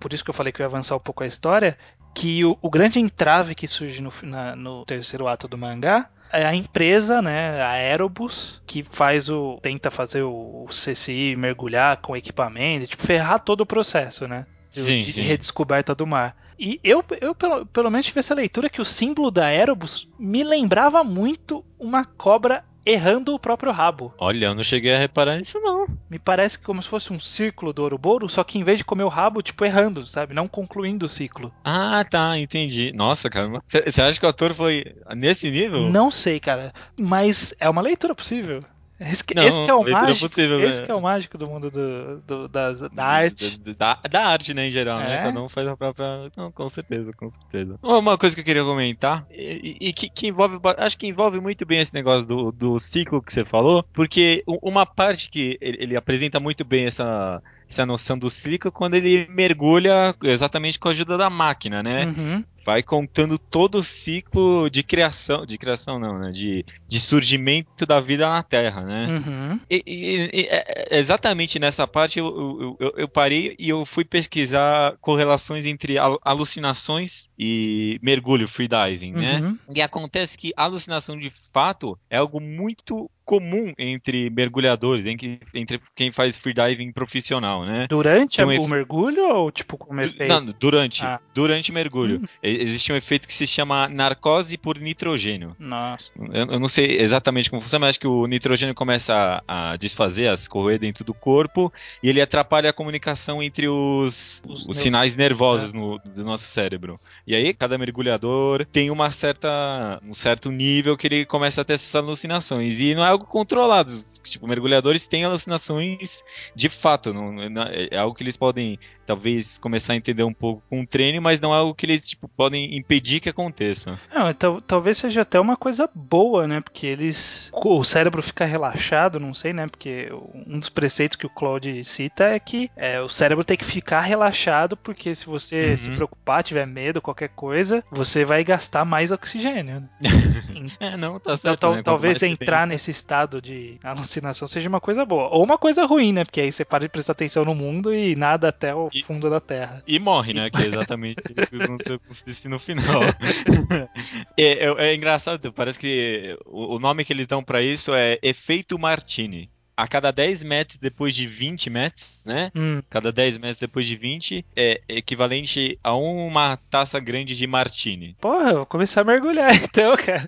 [0.00, 1.76] por isso que eu falei que eu ia avançar um pouco a história,
[2.14, 6.46] que o, o grande entrave que surge no, na- no terceiro ato do mangá é
[6.46, 9.58] a empresa, né, a Aerobus, que faz o.
[9.62, 14.46] tenta fazer o, CCI mergulhar com equipamento, tipo, ferrar todo o processo, né?
[14.70, 15.20] de- Sim, de sim.
[15.20, 16.34] redescoberta do mar.
[16.58, 20.42] E eu, eu pelo, pelo menos tive essa leitura que o símbolo da Aerobus me
[20.44, 24.14] lembrava muito uma cobra errando o próprio rabo.
[24.18, 25.86] Olha, eu não cheguei a reparar nisso, não.
[26.10, 29.04] Me parece como se fosse um círculo do Ouroboro, só que em vez de comer
[29.04, 30.34] o rabo, tipo, errando, sabe?
[30.34, 31.52] Não concluindo o ciclo.
[31.64, 32.92] Ah, tá, entendi.
[32.94, 35.90] Nossa, cara, você acha que o ator foi nesse nível?
[35.90, 36.72] Não sei, cara.
[36.98, 38.64] Mas é uma leitura possível.
[39.10, 40.28] Esse que, Não, esse que é o mágico.
[40.28, 40.86] possível, esse né?
[40.86, 43.58] que é o mágico do mundo do, do- das- da arte.
[43.76, 45.14] Da, da arte, né, em geral, né?
[45.16, 45.22] É.
[45.22, 46.30] Cada um faz a própria.
[46.36, 47.78] Não, com certeza, com certeza.
[47.82, 50.58] Uma coisa que eu queria comentar, e, e que, que envolve.
[50.78, 54.86] Acho que envolve muito bem esse negócio do, do ciclo que você falou, porque uma
[54.86, 57.42] parte que ele, ele apresenta muito bem essa.
[57.72, 62.04] Essa noção do ciclo quando ele mergulha exatamente com a ajuda da máquina, né?
[62.04, 62.44] Uhum.
[62.64, 66.30] vai contando todo o ciclo de criação, de criação não, né?
[66.30, 69.06] De, de surgimento da vida na Terra, né?
[69.08, 69.60] Uhum.
[69.68, 74.04] E, e- e- é- é exatamente nessa parte eu, eu, eu- parei e eu fui
[74.04, 79.40] pesquisar correlações entre al- alucinações e mergulho, freediving, né?
[79.40, 79.58] Uhum.
[79.74, 86.10] E acontece que alucinação de fato é algo muito comum entre mergulhadores, entre, entre quem
[86.12, 87.86] faz freediving profissional, né?
[87.88, 90.32] Durante um o mergulho ou tipo como efeito?
[90.32, 91.04] Não, durante.
[91.04, 91.20] Ah.
[91.34, 92.20] Durante o mergulho.
[92.22, 92.26] Hum.
[92.42, 95.56] Existe um efeito que se chama narcose por nitrogênio.
[95.58, 96.12] Nossa.
[96.32, 99.76] Eu, eu, não sei exatamente como funciona, mas acho que o nitrogênio começa a, a
[99.76, 101.72] desfazer, a escorrer dentro do corpo
[102.02, 105.76] e ele atrapalha a comunicação entre os, os, os sinais nervosos é.
[105.76, 107.00] no, do nosso cérebro.
[107.26, 111.74] E aí, cada mergulhador tem uma certa, um certo nível que ele começa a ter
[111.74, 112.80] essas alucinações.
[112.80, 113.92] E não é algo controlado.
[114.22, 116.22] Tipo, mergulhadores têm alucinações
[116.54, 117.12] de fato.
[117.12, 117.41] Não,
[117.90, 121.40] é algo que eles podem talvez começar a entender um pouco com o treino, mas
[121.40, 123.98] não é algo que eles tipo, podem impedir que aconteça.
[124.14, 126.60] Não, então, talvez seja até uma coisa boa, né?
[126.60, 127.50] Porque eles.
[127.52, 129.66] O cérebro fica relaxado, não sei, né?
[129.66, 130.08] Porque
[130.46, 134.00] um dos preceitos que o Claude cita é que é, o cérebro tem que ficar
[134.00, 135.76] relaxado, porque se você uhum.
[135.76, 139.88] se preocupar, tiver medo, qualquer coisa, você vai gastar mais oxigênio.
[140.78, 141.56] É, não, tá certo.
[141.56, 141.82] Então, né?
[141.82, 145.28] talvez entrar nesse estado de alucinação seja uma coisa boa.
[145.28, 146.24] Ou uma coisa ruim, né?
[146.24, 149.28] Porque aí você para de prestar atenção no mundo e nada até o e, fundo
[149.30, 149.82] da Terra.
[149.86, 150.50] E morre, né?
[150.50, 153.02] Que é exatamente o que aconteceu com o no final.
[154.36, 158.18] é, é, é, engraçado, parece que o, o nome que eles dão para isso é
[158.22, 162.50] efeito Martini a cada 10 metros depois de 20 metros, né?
[162.54, 162.82] Hum.
[162.90, 168.16] Cada 10 metros depois de 20 é equivalente a uma taça grande de martini.
[168.20, 170.26] Porra, eu vou começar a mergulhar então, cara.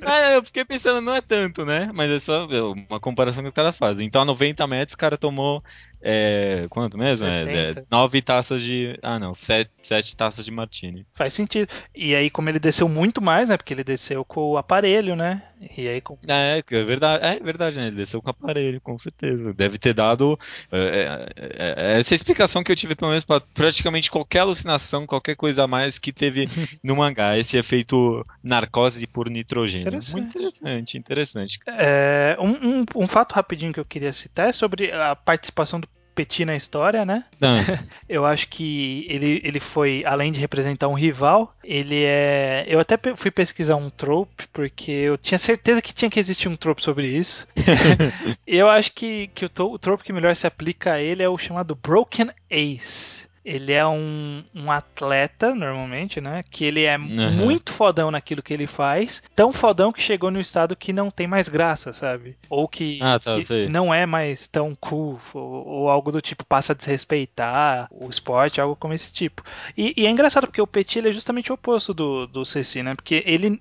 [0.00, 1.90] Não, eu fiquei pensando, não é tanto, né?
[1.94, 4.06] Mas é só uma comparação que os caras fazem.
[4.06, 5.62] Então a 90 metros o cara tomou
[6.08, 7.26] é, quanto mesmo?
[7.26, 8.96] É, é, nove taças de.
[9.02, 11.04] Ah, não, sete, sete taças de martini.
[11.16, 11.68] Faz sentido.
[11.92, 13.56] E aí, como ele desceu muito mais, né?
[13.56, 15.42] Porque ele desceu com o aparelho, né?
[15.76, 16.00] E aí.
[16.00, 16.16] Com...
[16.28, 17.88] É, é verdade, é verdade, né?
[17.88, 19.52] Ele desceu com o aparelho, com certeza.
[19.52, 20.38] Deve ter dado.
[20.70, 25.34] É, é, é essa explicação que eu tive, pelo menos, para praticamente qualquer alucinação, qualquer
[25.34, 26.48] coisa a mais que teve
[26.84, 27.36] no mangá.
[27.36, 29.88] Esse efeito narcose por nitrogênio.
[29.88, 30.12] Interessante.
[30.12, 31.58] Muito interessante, interessante.
[31.66, 35.88] É, um, um, um fato rapidinho que eu queria citar é sobre a participação do
[36.16, 37.24] Petit na história, né?
[37.42, 37.56] Ah.
[38.08, 42.64] eu acho que ele, ele foi, além de representar um rival, ele é.
[42.66, 46.56] Eu até fui pesquisar um trope, porque eu tinha certeza que tinha que existir um
[46.56, 47.46] trope sobre isso.
[48.46, 51.38] eu acho que, que o, o trope que melhor se aplica a ele é o
[51.38, 53.25] chamado Broken Ace.
[53.46, 56.42] Ele é um, um atleta, normalmente, né?
[56.50, 57.30] Que ele é uhum.
[57.30, 59.22] muito fodão naquilo que ele faz.
[59.36, 62.36] Tão fodão que chegou no estado que não tem mais graça, sabe?
[62.50, 65.20] Ou que, ah, tá, que, que não é mais tão cool.
[65.32, 69.44] Ou, ou, algo do tipo, passa a desrespeitar o esporte, algo como esse tipo.
[69.78, 72.96] E, e é engraçado porque o Petit é justamente o oposto do, do Ceci, né?
[72.96, 73.60] Porque ele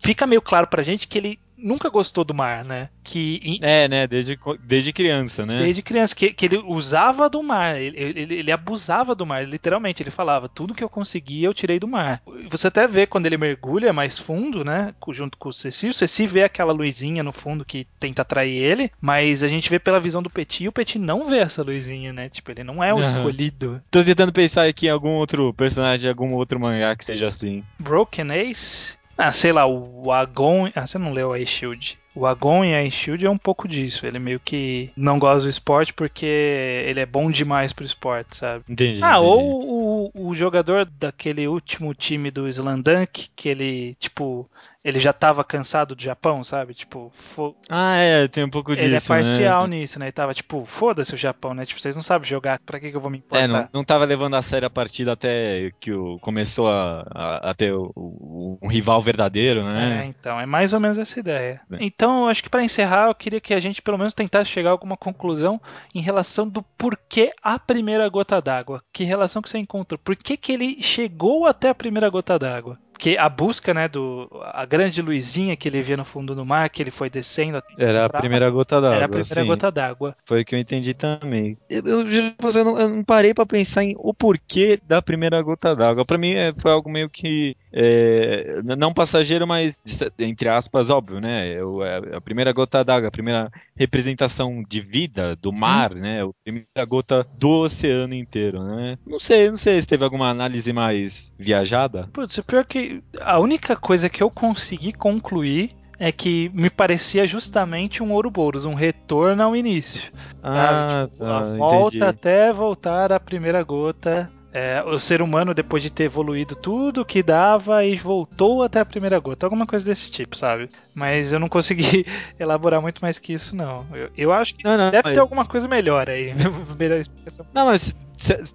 [0.00, 2.88] fica meio claro pra gente que ele nunca gostou do mar, né?
[3.02, 4.06] Que, é, né?
[4.06, 5.58] Desde, desde criança, né?
[5.58, 10.02] Desde criança, que, que ele usava do mar, ele, ele, ele, abusava do mar, literalmente.
[10.02, 12.22] Ele falava: tudo que eu conseguia eu tirei do mar.
[12.50, 14.94] Você até vê quando ele mergulha mais fundo, né?
[15.10, 15.88] Junto com o Ceci.
[15.88, 19.78] O Ceci vê aquela luzinha no fundo que tenta atrair ele, mas a gente vê
[19.78, 22.28] pela visão do Petit e o Petit não vê essa luzinha, né?
[22.28, 23.02] Tipo, ele não é o uhum.
[23.02, 23.82] escolhido.
[23.90, 27.62] Tô tentando pensar aqui em algum outro personagem, algum outro mangá que seja assim.
[27.78, 28.95] Broken Ace?
[29.16, 30.70] Ah, sei lá, o Agon.
[30.74, 31.98] Ah, você não leu a Shield.
[32.14, 34.06] O Agon e a Shield é um pouco disso.
[34.06, 38.64] Ele meio que não gosta do esporte porque ele é bom demais pro esporte, sabe?
[38.68, 39.00] Entendi.
[39.02, 39.24] Ah, entendi.
[39.24, 44.48] ou o, o jogador daquele último time do Slandunk, que ele, tipo,
[44.86, 46.72] ele já tava cansado do Japão, sabe?
[46.72, 47.56] Tipo, fo...
[47.68, 48.86] Ah, é, tem um pouco disso.
[48.86, 49.78] Ele é parcial né?
[49.78, 50.06] nisso, né?
[50.06, 51.66] Ele tava tipo, foda-se o Japão, né?
[51.66, 53.42] Tipo, vocês não sabem jogar, pra que, que eu vou me importar?
[53.42, 57.50] É, não, não tava levando a sério a partida até que o, começou a, a,
[57.50, 60.04] a ter o, o, um rival verdadeiro, né?
[60.04, 61.60] É, então, é mais ou menos essa ideia.
[61.72, 61.78] É.
[61.80, 64.68] Então, eu acho que para encerrar, eu queria que a gente pelo menos tentasse chegar
[64.68, 65.60] a alguma conclusão
[65.92, 68.84] em relação do porquê a primeira gota d'água.
[68.92, 69.98] Que relação que você encontrou?
[69.98, 72.78] Por que, que ele chegou até a primeira gota d'água?
[72.98, 76.68] Que a busca, né, do a grande luzinha que ele via no fundo do mar,
[76.70, 77.62] que ele foi descendo.
[77.78, 78.96] Era a primeira gota d'água.
[78.96, 79.46] Era a primeira sim.
[79.46, 80.16] gota d'água.
[80.24, 81.56] Foi o que eu entendi também.
[81.68, 85.74] Eu, eu, eu, não, eu não parei para pensar em o porquê da primeira gota
[85.74, 86.04] d'água.
[86.04, 89.82] Para mim é, foi algo meio que é, não passageiro, mas
[90.18, 91.52] entre aspas óbvio, né?
[91.52, 96.00] É a primeira gota d'água, a primeira representação de vida do mar, hum.
[96.00, 96.24] né?
[96.24, 98.96] A primeira gota do oceano inteiro, né?
[99.06, 102.08] Não sei, não sei se teve alguma análise mais viajada.
[102.14, 108.02] Putz, pior que a única coisa que eu consegui concluir é que me parecia justamente
[108.02, 110.10] um Ouroboros, um retorno ao início.
[110.42, 112.04] Ah, tipo, tá, a volta entendi.
[112.04, 117.22] até voltar à primeira gota é, o ser humano, depois de ter evoluído tudo que
[117.22, 119.44] dava e voltou até a primeira gota.
[119.44, 120.70] Alguma coisa desse tipo, sabe?
[120.94, 122.06] Mas eu não consegui
[122.40, 123.84] elaborar muito mais que isso, não.
[123.92, 125.12] Eu, eu acho que não, não, deve mas...
[125.12, 126.32] ter alguma coisa melhor aí.
[126.78, 127.44] melhor explicação.
[127.52, 127.94] Não, mas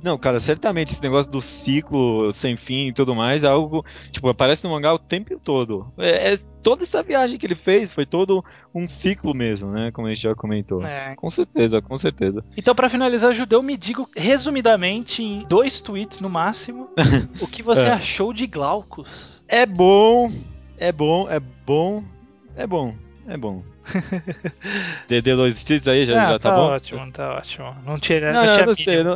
[0.04, 3.86] Não, cara, certamente esse negócio do ciclo sem fim e tudo mais é algo.
[4.12, 5.91] Tipo, aparece no mangá o tempo todo.
[5.97, 8.43] É, é toda essa viagem que ele fez foi todo
[8.74, 9.91] um ciclo mesmo, né?
[9.91, 10.84] Como a gente já comentou.
[10.86, 11.15] É.
[11.15, 12.43] Com certeza, com certeza.
[12.56, 16.89] Então, para finalizar, Judeu, me diga resumidamente, em dois tweets no máximo,
[17.39, 17.91] o que você é.
[17.91, 19.41] achou de Glaucus.
[19.47, 20.32] É bom,
[20.78, 22.04] é bom, é bom,
[22.56, 22.95] é bom,
[23.32, 23.63] é bom.
[25.08, 26.62] DD dois tweets aí já, ah, já tá, tá bom?
[26.63, 27.76] ótimo, tá ótimo.
[27.86, 28.32] Não tinha.
[28.32, 29.04] Não, não, não, não sei.
[29.04, 29.15] Não,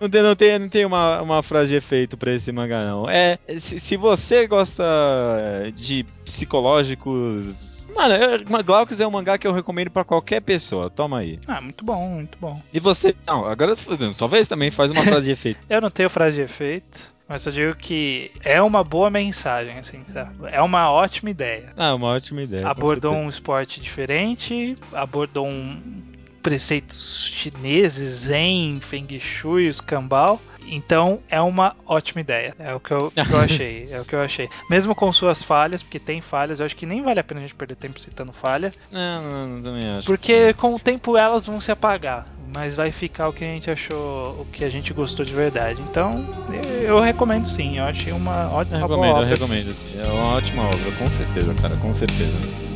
[0.00, 3.08] não, tem, não, tem, não tem uma, uma frase de efeito pra esse mangá, não.
[3.08, 4.84] É, se, se você gosta
[5.74, 7.86] de psicológicos.
[7.94, 10.90] Mano, eu, Glaucus é um mangá que eu recomendo para qualquer pessoa.
[10.90, 11.38] Toma aí.
[11.46, 12.60] Ah, muito bom, muito bom.
[12.72, 13.14] E você?
[13.26, 13.76] Não, agora
[14.14, 15.60] só vez também faz uma frase de efeito.
[15.70, 17.11] eu não tenho frase de efeito.
[17.32, 20.32] Mas eu digo que é uma boa mensagem, assim, sabe?
[20.52, 21.72] É uma ótima ideia.
[21.78, 22.68] Ah, uma ótima ideia.
[22.68, 25.80] Abordou um esporte diferente, abordou um
[26.42, 30.38] preceitos chineses, Zen, Feng Shui, os Kambal.
[30.66, 32.54] Então é uma ótima ideia.
[32.58, 33.88] É o que eu, que eu achei.
[33.90, 34.50] É o que eu achei.
[34.68, 37.44] Mesmo com suas falhas, porque tem falhas, eu acho que nem vale a pena a
[37.44, 38.70] gente perder tempo citando falha.
[38.90, 40.06] Não, não, não também acho.
[40.06, 43.70] Porque com o tempo elas vão se apagar mas vai ficar o que a gente
[43.70, 45.82] achou, o que a gente gostou de verdade.
[45.82, 46.14] Então,
[46.84, 49.22] eu recomendo sim, eu achei uma ótima eu recomendo, obra.
[49.24, 49.98] Eu recomendo, sim.
[49.98, 52.71] É uma ótima obra, com certeza, cara, com certeza.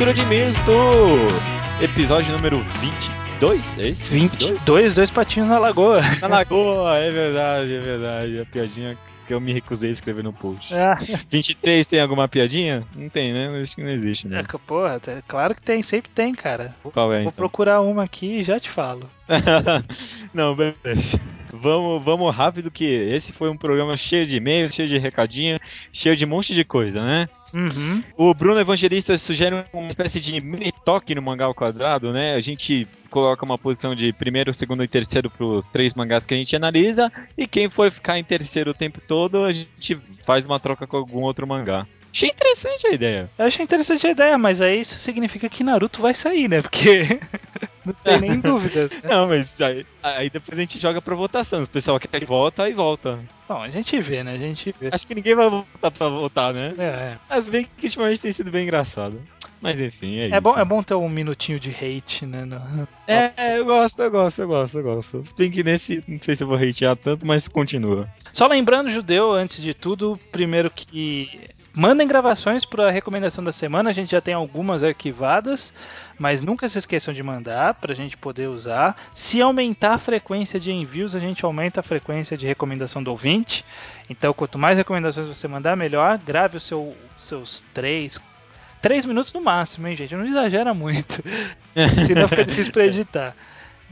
[0.00, 4.04] Leitura de e-mails do episódio número 22, é isso?
[4.04, 6.00] 22, dois patinhos na lagoa.
[6.22, 8.40] Na lagoa, é verdade, é verdade.
[8.40, 10.74] A piadinha que eu me recusei a escrever no post.
[10.74, 10.96] Ah.
[11.30, 12.82] 23 tem alguma piadinha?
[12.96, 13.60] Não tem, né?
[13.60, 14.40] Acho que não existe, né?
[14.40, 16.74] É, porra, tá, claro que tem, sempre tem, cara.
[16.82, 17.32] Qual é, Vou então?
[17.32, 19.06] procurar uma aqui e já te falo.
[20.32, 21.20] não, beleza.
[21.52, 25.58] Vamos, vamos rápido que esse foi um programa cheio de e-mails, cheio de recadinho,
[25.92, 27.28] cheio de um monte de coisa, né?
[27.52, 28.02] Uhum.
[28.16, 32.34] O Bruno Evangelista sugere uma espécie de mini toque no mangá ao quadrado, né?
[32.34, 36.34] A gente coloca uma posição de primeiro, segundo e terceiro para os três mangás que
[36.34, 40.44] a gente analisa, e quem for ficar em terceiro o tempo todo, a gente faz
[40.44, 41.86] uma troca com algum outro mangá.
[42.12, 43.30] Achei interessante a ideia.
[43.38, 46.60] Eu achei interessante a ideia, mas aí isso significa que Naruto vai sair, né?
[46.60, 47.20] Porque
[47.86, 48.84] não tem nem dúvida.
[48.84, 49.08] Né?
[49.08, 51.64] Não, mas aí, aí, depois a gente joga pra votação.
[51.64, 53.18] Se o pessoal quer que volta, aí volta.
[53.48, 54.34] Bom, a gente vê, né?
[54.34, 54.90] A gente vê.
[54.92, 56.74] Acho que ninguém vai voltar pra votar, né?
[56.78, 57.16] É, é.
[57.28, 59.20] Mas bem que ultimamente tem sido bem engraçado.
[59.60, 60.40] Mas enfim, é, é isso.
[60.40, 62.44] Bom, é bom ter um minutinho de hate, né?
[62.44, 62.88] No...
[63.06, 65.26] É, eu gosto, eu gosto, eu gosto, eu gosto.
[65.26, 68.08] Se bem que nesse, não sei se eu vou hatear tanto, mas continua.
[68.32, 71.28] Só lembrando, Judeu, antes de tudo, primeiro que
[71.72, 75.72] Mandem gravações para a recomendação da semana, a gente já tem algumas arquivadas,
[76.18, 78.96] mas nunca se esqueçam de mandar para a gente poder usar.
[79.14, 83.64] Se aumentar a frequência de envios, a gente aumenta a frequência de recomendação do ouvinte.
[84.08, 86.18] Então, quanto mais recomendações você mandar, melhor.
[86.18, 88.20] Grave os seu, seus três,
[88.82, 90.16] três minutos no máximo, hein, gente?
[90.16, 91.22] Não exagera muito,
[92.04, 93.36] senão fica difícil para editar.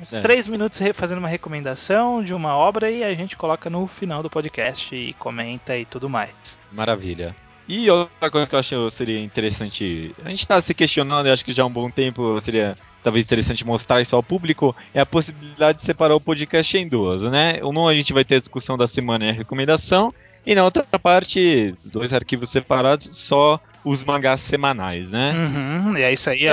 [0.03, 0.21] Uns é.
[0.21, 4.31] três minutos fazendo uma recomendação de uma obra e a gente coloca no final do
[4.31, 6.59] podcast e comenta e tudo mais.
[6.73, 7.35] Maravilha.
[7.69, 11.45] E outra coisa que eu acho seria interessante, a gente está se questionando, e acho
[11.45, 15.07] que já há um bom tempo seria talvez interessante mostrar isso ao público, é a
[15.07, 17.61] possibilidade de separar o podcast em duas, né?
[17.63, 20.13] Um a gente vai ter a discussão da semana e a recomendação,
[20.47, 25.33] e na outra parte, dois arquivos separados, só os mangás semanais, né?
[25.33, 26.53] Uhum, e é isso aí, é,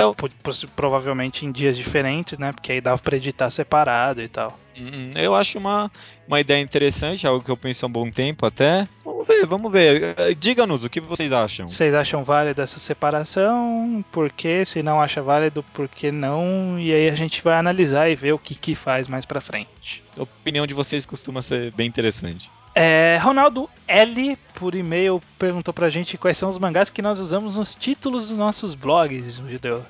[0.74, 2.50] provavelmente em dias diferentes, né?
[2.50, 4.58] Porque aí dava pra editar separado e tal.
[4.78, 5.90] Uhum, eu acho uma,
[6.26, 8.88] uma ideia interessante, algo que eu penso há um bom tempo até.
[9.04, 10.14] Vamos ver, vamos ver.
[10.18, 11.68] Eh, diga-nos o que vocês acham.
[11.68, 14.04] Vocês acham válido essa separação?
[14.10, 14.64] Por quê?
[14.64, 16.78] Se não acha válido, por que não?
[16.78, 20.02] E aí a gente vai analisar e ver o que, que faz mais pra frente.
[20.16, 22.50] A opinião de vocês costuma ser bem interessante.
[22.78, 27.56] É, Ronaldo L, por e-mail, perguntou pra gente quais são os mangás que nós usamos
[27.56, 29.82] nos títulos dos nossos blogs, Judeu.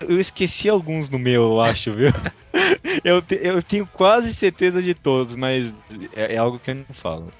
[0.00, 2.08] Eu esqueci alguns no meu, eu acho, viu?
[3.04, 5.84] eu, te, eu tenho quase certeza de todos, mas
[6.16, 7.30] é, é, algo que eu não falo.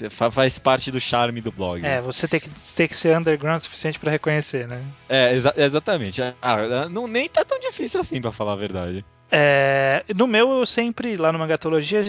[0.00, 1.86] É, faz parte do charme do blog.
[1.86, 4.82] É, você tem que, tem que ser underground o suficiente para reconhecer, né?
[5.08, 6.20] É, exa exatamente.
[6.20, 9.04] Ah, não, nem tá tão difícil assim, para falar a verdade.
[9.30, 12.02] É, no meu, eu sempre, lá no Mangatologia,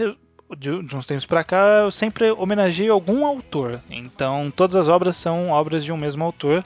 [0.55, 3.79] de, de uns tempos para cá, eu sempre homenageio algum autor.
[3.89, 6.63] Então, todas as obras são obras de um mesmo autor.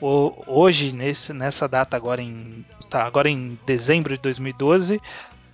[0.00, 5.00] O, hoje, nesse, nessa data, agora em, tá, agora em dezembro de 2012,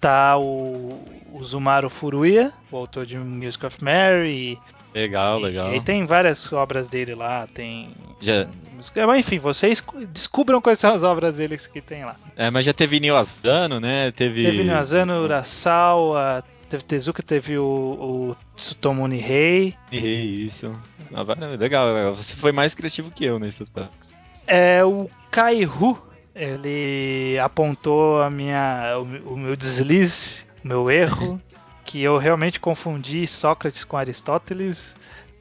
[0.01, 4.59] tá o, o Zumaru Furuya, o autor de Music of Mary.
[4.95, 5.75] Legal, e, legal.
[5.75, 8.47] E, tem várias obras dele lá, tem já,
[9.07, 12.16] Mas, enfim, vocês descubram quais são as obras dele que tem lá.
[12.37, 14.12] É, mas já teve Neo Asano, né?
[14.12, 14.45] Teve.
[14.45, 19.74] Teve Neo Asano, Urasawa, teve Tezuka, teve o, o Tsutomu Nihei.
[19.90, 20.74] Nihei, isso.
[21.12, 21.22] Ah,
[21.56, 22.16] legal, legal.
[22.16, 24.08] Você foi mais criativo que eu nesse aspecto.
[24.46, 26.00] É, o Kaihu,
[26.35, 31.38] ele apontou a minha, o, o meu deslize, o meu erro,
[31.85, 34.96] que eu realmente confundi Sócrates com Aristóteles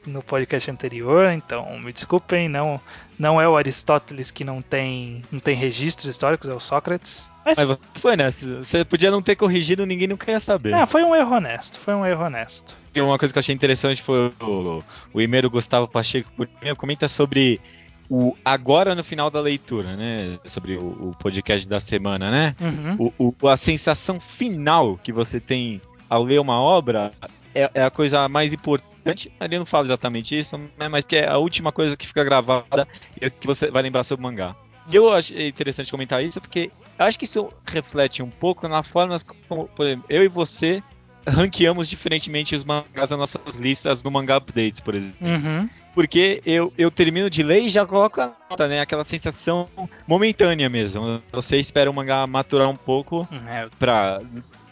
[0.06, 2.80] no podcast anterior, então me desculpem, não
[3.16, 7.31] não é o Aristóteles que não tem não tem registros históricos, é o Sócrates.
[7.44, 8.30] Mas, Mas foi, né?
[8.30, 10.74] Você podia não ter corrigido, ninguém nunca ia saber.
[10.74, 12.76] É, foi um erro honesto, foi um erro honesto.
[12.94, 16.30] E uma coisa que eu achei interessante foi o, o e-mail do Gustavo Pacheco
[16.76, 17.60] comenta sobre
[18.08, 20.38] o agora no final da leitura, né?
[20.44, 22.54] Sobre o, o podcast da semana, né?
[22.60, 23.12] Uhum.
[23.18, 27.10] O, o, a sensação final que você tem ao ler uma obra
[27.54, 29.32] é, é a coisa mais importante.
[29.40, 30.88] Ali não fala exatamente isso, né?
[30.88, 32.86] mas que é a última coisa que fica gravada
[33.20, 34.54] e que você vai lembrar sobre o mangá.
[34.92, 38.82] E eu achei interessante comentar isso porque eu acho que isso reflete um pouco na
[38.82, 39.16] forma
[39.48, 40.82] como, por exemplo, eu e você
[41.26, 45.26] ranqueamos diferentemente os mangás nas nossas listas no Manga Updates, por exemplo.
[45.26, 45.68] Uhum.
[45.94, 48.80] Porque eu, eu termino de ler e já coloco a nota, né?
[48.80, 49.68] Aquela sensação
[50.06, 51.22] momentânea mesmo.
[51.32, 53.66] Você espera o mangá maturar um pouco é.
[53.78, 54.20] pra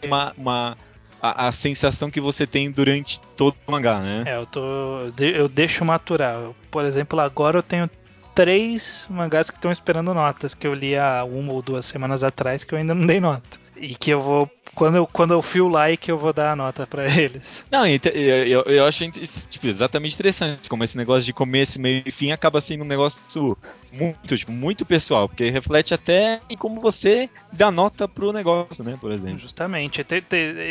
[0.03, 0.77] uma, uma
[1.21, 4.23] a, a, sensação que você tem durante todo o mangá, né?
[4.25, 4.61] É, eu tô.
[5.17, 6.49] Eu deixo maturar.
[6.69, 7.89] Por exemplo, agora eu tenho
[8.33, 12.63] três mangás que estão esperando notas, que eu li há uma ou duas semanas atrás,
[12.63, 13.59] que eu ainda não dei nota.
[13.75, 16.87] E que eu vou quando eu, quando eu fio like, eu vou dar a nota
[16.87, 17.65] para eles.
[17.69, 22.11] Não, eu, eu, eu acho tipo, exatamente interessante como esse negócio de começo, meio e
[22.11, 23.57] fim acaba sendo um negócio
[23.91, 28.97] muito, tipo, muito pessoal, porque reflete até em como você dá nota pro negócio, né,
[28.99, 29.39] por exemplo.
[29.39, 30.05] Justamente.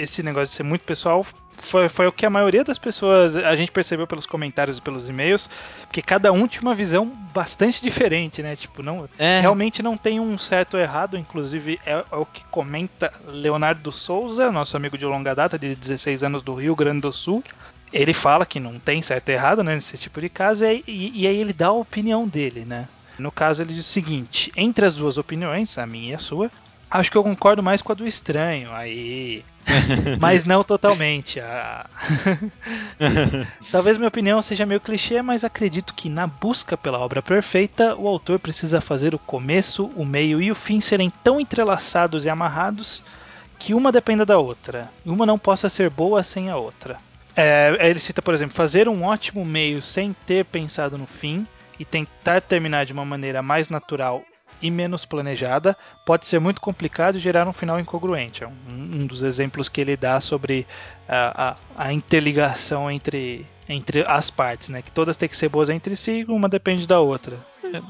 [0.01, 1.25] Esse negócio de ser muito pessoal
[1.63, 5.09] foi, foi o que a maioria das pessoas a gente percebeu pelos comentários e pelos
[5.09, 5.49] e-mails,
[5.93, 8.57] que cada um tinha uma visão bastante diferente, né?
[8.57, 9.41] Tipo, não, é.
[9.41, 14.51] realmente não tem um certo ou errado, inclusive é, é, o que comenta Leonardo Souza,
[14.51, 17.45] nosso amigo de longa data, de 16 anos do Rio Grande do Sul.
[17.93, 21.23] Ele fala que não tem certo ou errado né, nesse tipo de caso, e, e,
[21.23, 22.89] e aí ele dá a opinião dele, né?
[23.21, 26.51] No caso, ele diz o seguinte: entre as duas opiniões, a minha e a sua,
[26.91, 28.73] acho que eu concordo mais com a do estranho.
[28.73, 29.45] Aí
[30.19, 31.41] mas não totalmente.
[31.41, 31.87] Ah.
[33.71, 38.09] Talvez minha opinião seja meio clichê, mas acredito que na busca pela obra perfeita, o
[38.09, 43.03] autor precisa fazer o começo, o meio e o fim serem tão entrelaçados e amarrados
[43.59, 44.91] que uma dependa da outra.
[45.05, 46.97] Uma não possa ser boa sem a outra.
[47.37, 51.47] É, ele cita, por exemplo, fazer um ótimo meio sem ter pensado no fim
[51.81, 54.23] e tentar terminar de uma maneira mais natural
[54.61, 58.45] e menos planejada pode ser muito complicado e gerar um final incongruente.
[58.45, 60.67] É um, um dos exemplos que ele dá sobre
[61.09, 64.83] a, a, a, interligação entre, entre as partes, né?
[64.83, 67.39] Que todas têm que ser boas entre si, uma depende da outra.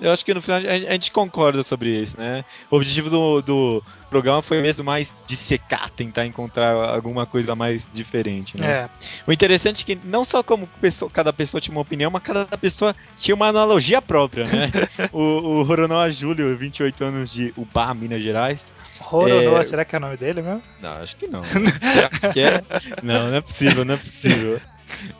[0.00, 2.44] Eu acho que no final a gente concorda sobre isso, né?
[2.70, 8.58] O objetivo do, do programa foi mesmo mais dissecar, tentar encontrar alguma coisa mais diferente,
[8.58, 8.66] né?
[8.66, 8.88] É.
[9.26, 12.44] O interessante é que não só como pessoa, cada pessoa tinha uma opinião, mas cada
[12.58, 14.70] pessoa tinha uma analogia própria, né?
[15.12, 19.62] o, o Roronoa Júlio, 28 anos de Ubá, Minas Gerais, Roronoa, é...
[19.62, 20.62] será que é o nome dele mesmo?
[20.80, 21.42] Não, acho que não.
[21.42, 22.62] acho que é.
[23.02, 24.60] Não, não é possível, não é possível.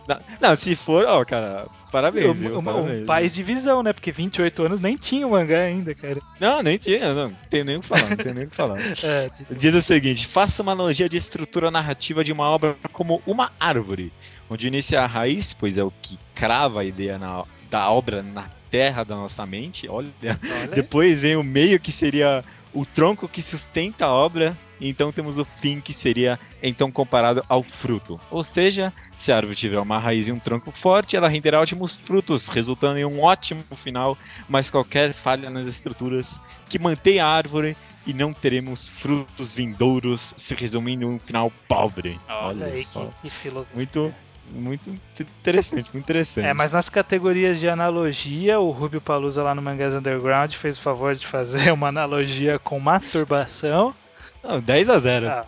[0.06, 2.36] Não, não se for, ó, cara, parabéns.
[2.36, 2.58] viu?
[2.58, 3.92] Um, parabéns, um país de visão, né?
[3.92, 6.20] Porque 28 anos nem tinha o mangá ainda, cara.
[6.38, 7.28] Não, nem tinha, não.
[7.28, 8.78] Não tem nem o que falar, não tem nem o que falar.
[9.02, 13.52] é, Diz o seguinte: faça uma analogia de estrutura narrativa de uma obra como uma
[13.58, 14.12] árvore,
[14.48, 18.48] onde inicia a raiz, pois é o que crava a ideia na, da obra na
[18.70, 19.88] terra da nossa mente.
[19.88, 20.10] Olha.
[20.22, 20.74] Olha.
[20.74, 25.38] Depois vem o meio que seria o tronco que sustenta a obra, e então temos
[25.38, 28.18] o fim que seria então comparado ao fruto.
[28.30, 31.96] Ou seja, se a árvore tiver uma raiz e um tronco forte, ela renderá ótimos
[31.96, 34.16] frutos, resultando em um ótimo final,
[34.48, 40.54] mas qualquer falha nas estruturas que mantém a árvore e não teremos frutos vindouros, se
[40.54, 42.18] resumindo em um final pobre.
[42.28, 43.06] Olha, Olha aí só.
[43.06, 43.76] que, que filosofia.
[43.76, 44.14] Muito
[44.52, 46.46] muito interessante, muito interessante.
[46.46, 50.80] É, mas nas categorias de analogia, o Rubio Palusa lá no Mangás Underground fez o
[50.82, 53.94] favor de fazer uma analogia com masturbação.
[54.42, 55.28] Não, 10 a 0.
[55.28, 55.44] Ah.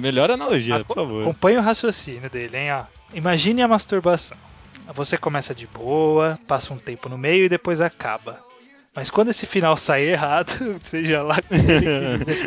[0.00, 1.22] Melhor analogia, ah, por favor.
[1.22, 2.72] Acompanhe o raciocínio dele, hein?
[2.72, 2.84] Ó.
[3.14, 4.36] Imagine a masturbação.
[4.94, 8.38] Você começa de boa, passa um tempo no meio e depois acaba.
[8.94, 10.52] Mas quando esse final sai errado,
[10.82, 11.36] seja lá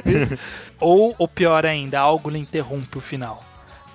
[0.05, 0.37] isso,
[0.79, 3.43] ou, ou pior ainda, algo lhe interrompe o final.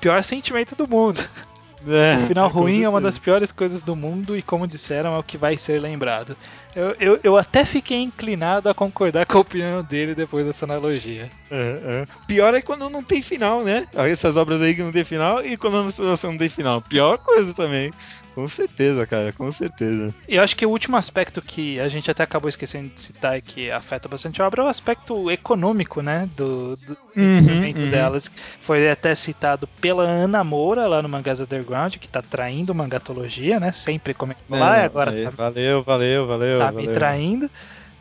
[0.00, 1.22] Pior sentimento do mundo.
[1.87, 5.14] É, o final com ruim é uma das piores coisas do mundo e, como disseram,
[5.14, 6.37] é o que vai ser lembrado.
[6.75, 11.31] Eu, eu, eu até fiquei inclinado a concordar com a opinião dele depois dessa analogia.
[11.51, 12.07] É, é.
[12.27, 13.87] Pior é quando não tem final, né?
[13.94, 16.83] Essas obras aí que não tem final e quando a menstruação não tem final.
[16.83, 17.92] Pior coisa também.
[18.37, 20.14] Com certeza, cara, com certeza.
[20.29, 23.38] E eu acho que o último aspecto que a gente até acabou esquecendo de citar
[23.38, 26.29] e que afeta bastante a obra é o aspecto econômico, né?
[26.37, 27.88] Do, do Uhum, desenvolvimento uhum.
[27.88, 28.31] delas.
[28.61, 33.72] Foi até citado pela Ana Moura lá no Mangás Underground, que tá traindo mangatologia, né?
[33.72, 36.59] Sempre comenta lá, É, e agora aí, tá, Valeu, valeu, valeu.
[36.59, 36.93] tá me valeu.
[36.95, 37.51] traindo.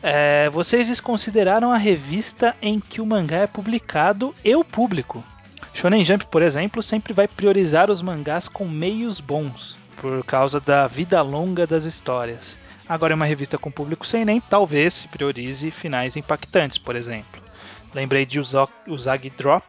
[0.02, 5.24] É, vocês desconsideraram a revista em que o mangá é publicado e o público.
[5.72, 10.86] Shonen Jump, por exemplo, sempre vai priorizar os mangás com meios bons, por causa da
[10.86, 12.58] vida longa das histórias.
[12.88, 17.42] Agora, uma revista com público sem nem, talvez se priorize finais impactantes, por exemplo.
[17.94, 19.64] Lembrei de Uzagi Drop,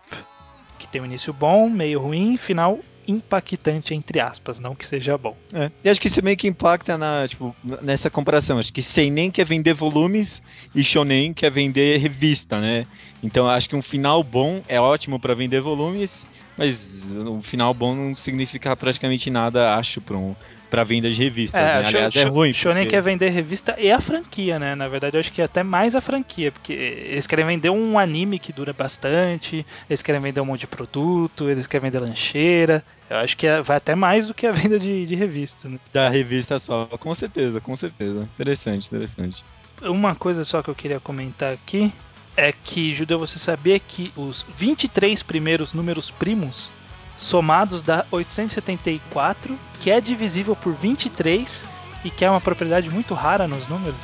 [0.78, 5.18] que tem um início bom, meio ruim, e final impactante, entre aspas, não que seja
[5.18, 5.36] bom.
[5.54, 5.72] É.
[5.84, 8.58] E acho que isso meio que impacta na, tipo, nessa comparação.
[8.58, 10.42] Acho que Seinen quer vender volumes
[10.76, 12.86] e Shonen quer vender revista, né?
[13.24, 16.26] Então acho que um final bom é ótimo pra vender volumes,
[16.58, 20.36] mas um final bom não significa praticamente nada, acho, pra, um,
[20.70, 21.60] pra venda de revistas.
[21.62, 21.86] né?
[21.86, 22.52] Sho- Aliás, é ruim.
[22.54, 24.76] Shonen porque- quer vender revista e a franquia, né?
[24.76, 28.38] Na verdade, eu acho que até mais a franquia, porque eles querem vender um anime
[28.38, 32.84] que dura bastante, eles querem vender um monte de produto, eles querem vender lancheira.
[33.10, 35.70] Eu acho que é- vai até mais do que a venda de, de revista.
[35.70, 35.80] Né?
[35.94, 38.28] Da revista só, com certeza, com certeza.
[38.36, 39.44] Interessante, interessante.
[39.82, 41.94] Uma coisa só que eu queria comentar aqui
[42.36, 46.70] é que, Judeu, você sabia que os 23 primeiros números primos
[47.18, 51.66] somados dá 874, que é divisível por 23
[52.06, 53.98] e que é uma propriedade muito rara nos números?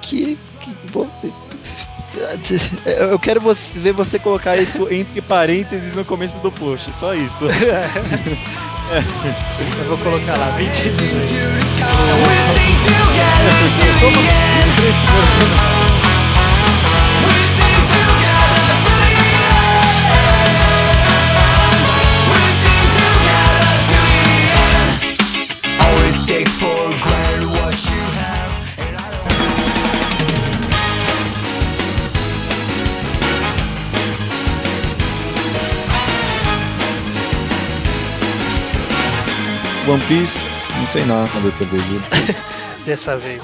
[0.00, 0.36] Que.
[0.60, 1.08] que bom.
[2.84, 7.44] Eu quero você- ver você colocar isso entre parênteses no começo do post, só isso.
[8.92, 11.26] Eu vou colocar lá 23.
[25.80, 27.21] Always take for granted
[39.88, 40.38] One Piece,
[40.78, 41.54] não sei nada vez.
[41.84, 42.00] viu?
[42.86, 43.42] Dessa vez.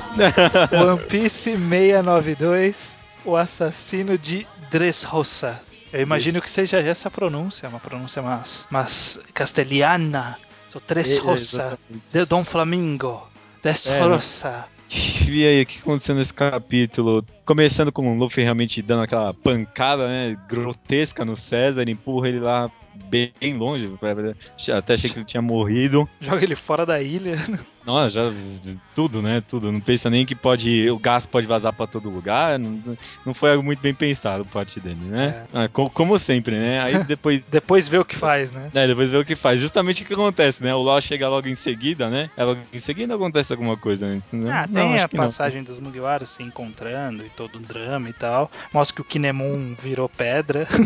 [0.72, 5.60] One Piece 692, o assassino de Dressrosa.
[5.92, 10.38] Eu imagino que seja essa a pronúncia, uma pronúncia mais, mais castelhana.
[10.70, 11.78] So, Dressrosa,
[12.12, 13.28] de Dom Flamingo,
[13.62, 14.64] Dressrosa.
[14.90, 17.22] E aí, o que aconteceu nesse capítulo?
[17.48, 22.70] Começando com o Luffy realmente dando aquela pancada, né, grotesca no César, empurra ele lá
[23.08, 23.90] bem longe,
[24.76, 26.06] até achei que ele tinha morrido.
[26.20, 27.36] Joga ele fora da ilha.
[27.88, 28.32] Nossa, já
[28.94, 29.42] tudo, né?
[29.48, 29.72] Tudo.
[29.72, 32.58] Não pensa nem que pode o gás pode vazar pra todo lugar.
[32.58, 35.44] Não, não foi algo muito bem pensado por parte dele, né?
[35.54, 36.80] Ah, co- como sempre, né?
[36.82, 37.48] Aí depois.
[37.48, 38.70] Depois vê o que faz, né?
[38.74, 39.58] É, depois vê o que faz.
[39.58, 40.74] Justamente o que acontece, né?
[40.74, 42.28] O Law chega logo em seguida, né?
[42.36, 44.22] É logo em seguida acontece alguma coisa, né?
[44.50, 45.24] Ah, Não, tem a que não.
[45.24, 48.50] passagem dos Mugiwaras se encontrando e todo o drama e tal.
[48.72, 50.66] Mostra que o Kinemon virou pedra.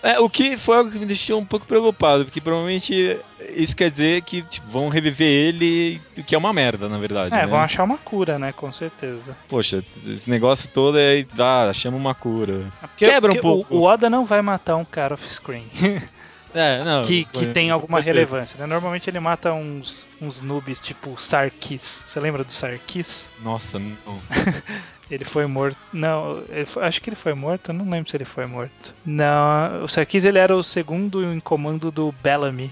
[0.00, 3.18] É, o que foi algo que me deixou um pouco preocupado, porque provavelmente
[3.56, 7.34] isso quer dizer que tipo, vão reviver ele, o que é uma merda, na verdade.
[7.34, 7.46] É, né?
[7.46, 8.52] vão achar uma cura, né?
[8.52, 9.36] Com certeza.
[9.48, 11.26] Poxa, esse negócio todo é.
[11.36, 12.60] Ah, chama uma cura.
[12.80, 13.74] Porque- Quebra um porque pouco.
[13.74, 15.68] O, o Oda não vai matar um cara off-screen
[16.54, 17.02] É, não.
[17.02, 18.66] que, que foi- tem alguma relevância, né?
[18.66, 22.02] Normalmente ele mata uns, uns noobs tipo Sarkis.
[22.06, 23.26] Você lembra do Sarkis?
[23.42, 23.92] Nossa, não.
[25.10, 25.78] Ele foi morto.
[25.90, 27.70] Não, foi- acho que ele foi morto.
[27.70, 28.92] Eu não lembro se ele foi morto.
[29.06, 32.70] Não, o Sarkis ele era o segundo em comando do Bellamy.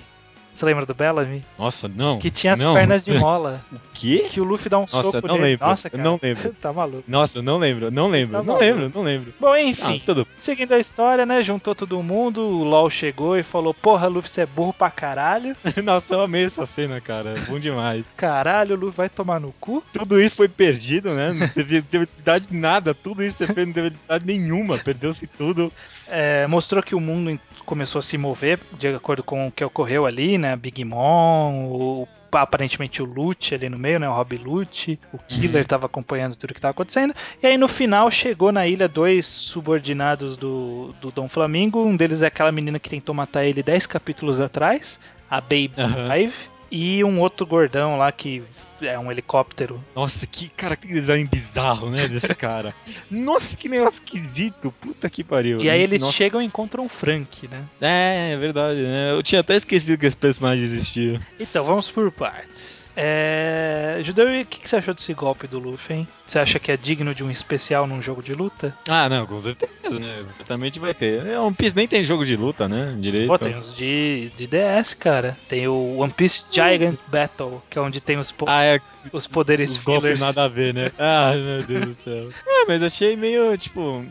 [0.56, 1.44] Você lembra do Bellamy?
[1.58, 2.18] Nossa, não.
[2.18, 2.72] Que tinha as não.
[2.74, 3.60] pernas de mola.
[3.72, 4.26] O quê?
[4.30, 5.46] Que o Luffy dá um Nossa, soco não nele.
[5.52, 6.02] lembro, Nossa, eu cara.
[6.02, 6.54] não lembro.
[6.60, 7.04] tá maluco.
[7.08, 9.32] Nossa, não lembro, não lembro, Tá não lembro, não lembro.
[9.40, 10.02] Bom, Ah, enfim.
[10.04, 10.26] tudo.
[10.38, 11.42] Seguindo a história, né?
[11.42, 15.56] Juntou todo mundo, o LOL chegou e falou: Porra, Luffy, você é burro pra caralho.
[15.82, 17.30] Nossa, eu amei essa cena, cara.
[17.30, 18.04] É bom demais.
[18.18, 19.82] Caralho, o Luffy vai tomar no cu.
[19.94, 21.32] Tudo isso foi perdido, né?
[21.32, 22.94] Não teve, teve utilidade de nada.
[22.94, 24.76] Tudo isso você fez não teve utilidade nenhuma.
[24.78, 25.72] Perdeu-se tudo.
[26.08, 30.06] É, mostrou que o mundo começou a se mover de acordo com o que ocorreu
[30.06, 30.45] ali, né?
[30.54, 34.08] Big Mom, o, aparentemente o Lute ali no meio, né?
[34.08, 37.14] O Rob Lute, o Killer tava acompanhando tudo que tava acontecendo.
[37.42, 41.82] E aí no final chegou na ilha dois subordinados do, do Dom Flamingo.
[41.82, 45.38] Um deles é aquela menina que tentou matar ele 10 capítulos atrás, a
[45.78, 46.10] Aham.
[46.10, 46.55] Five.
[46.70, 48.42] E um outro gordão lá que
[48.80, 49.82] é um helicóptero.
[49.94, 52.74] Nossa, que cara, que design bizarro, né, desse cara.
[53.10, 54.72] Nossa, que negócio esquisito.
[54.80, 55.60] Puta que pariu.
[55.60, 56.12] E aí eles Nossa.
[56.12, 57.64] chegam e encontram o Frank, né?
[57.80, 59.12] É, é verdade, né?
[59.12, 61.20] Eu tinha até esquecido que esse personagem existia.
[61.38, 62.75] Então, vamos por partes.
[62.96, 64.00] É...
[64.02, 66.08] Judeu, o que que você achou desse golpe do Luffy, hein?
[66.26, 68.74] Você acha que é digno de um especial num jogo de luta?
[68.88, 70.22] Ah, não, com certeza, né?
[70.36, 71.24] Certamente vai ter.
[71.26, 72.96] É, One Piece nem tem jogo de luta, né?
[72.98, 73.28] Direito.
[73.28, 75.36] Pô, tem uns de, de DS, cara.
[75.48, 78.80] Tem o One Piece Gigant Battle, que é onde tem os, po- Ah, é,
[79.12, 80.20] os poderes os golpes fillers.
[80.20, 80.90] nada a ver, né?
[80.98, 82.30] Ah, meu Deus do céu.
[82.46, 84.04] É, mas achei meio, tipo,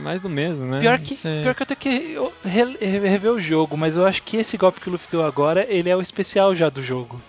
[0.00, 0.80] mais do mesmo, né?
[0.80, 2.16] Pior que, pior que eu tenho que
[2.48, 5.24] re- re- rever o jogo, mas eu acho que esse golpe que o Luffy deu
[5.24, 7.20] agora, ele é o especial já do jogo.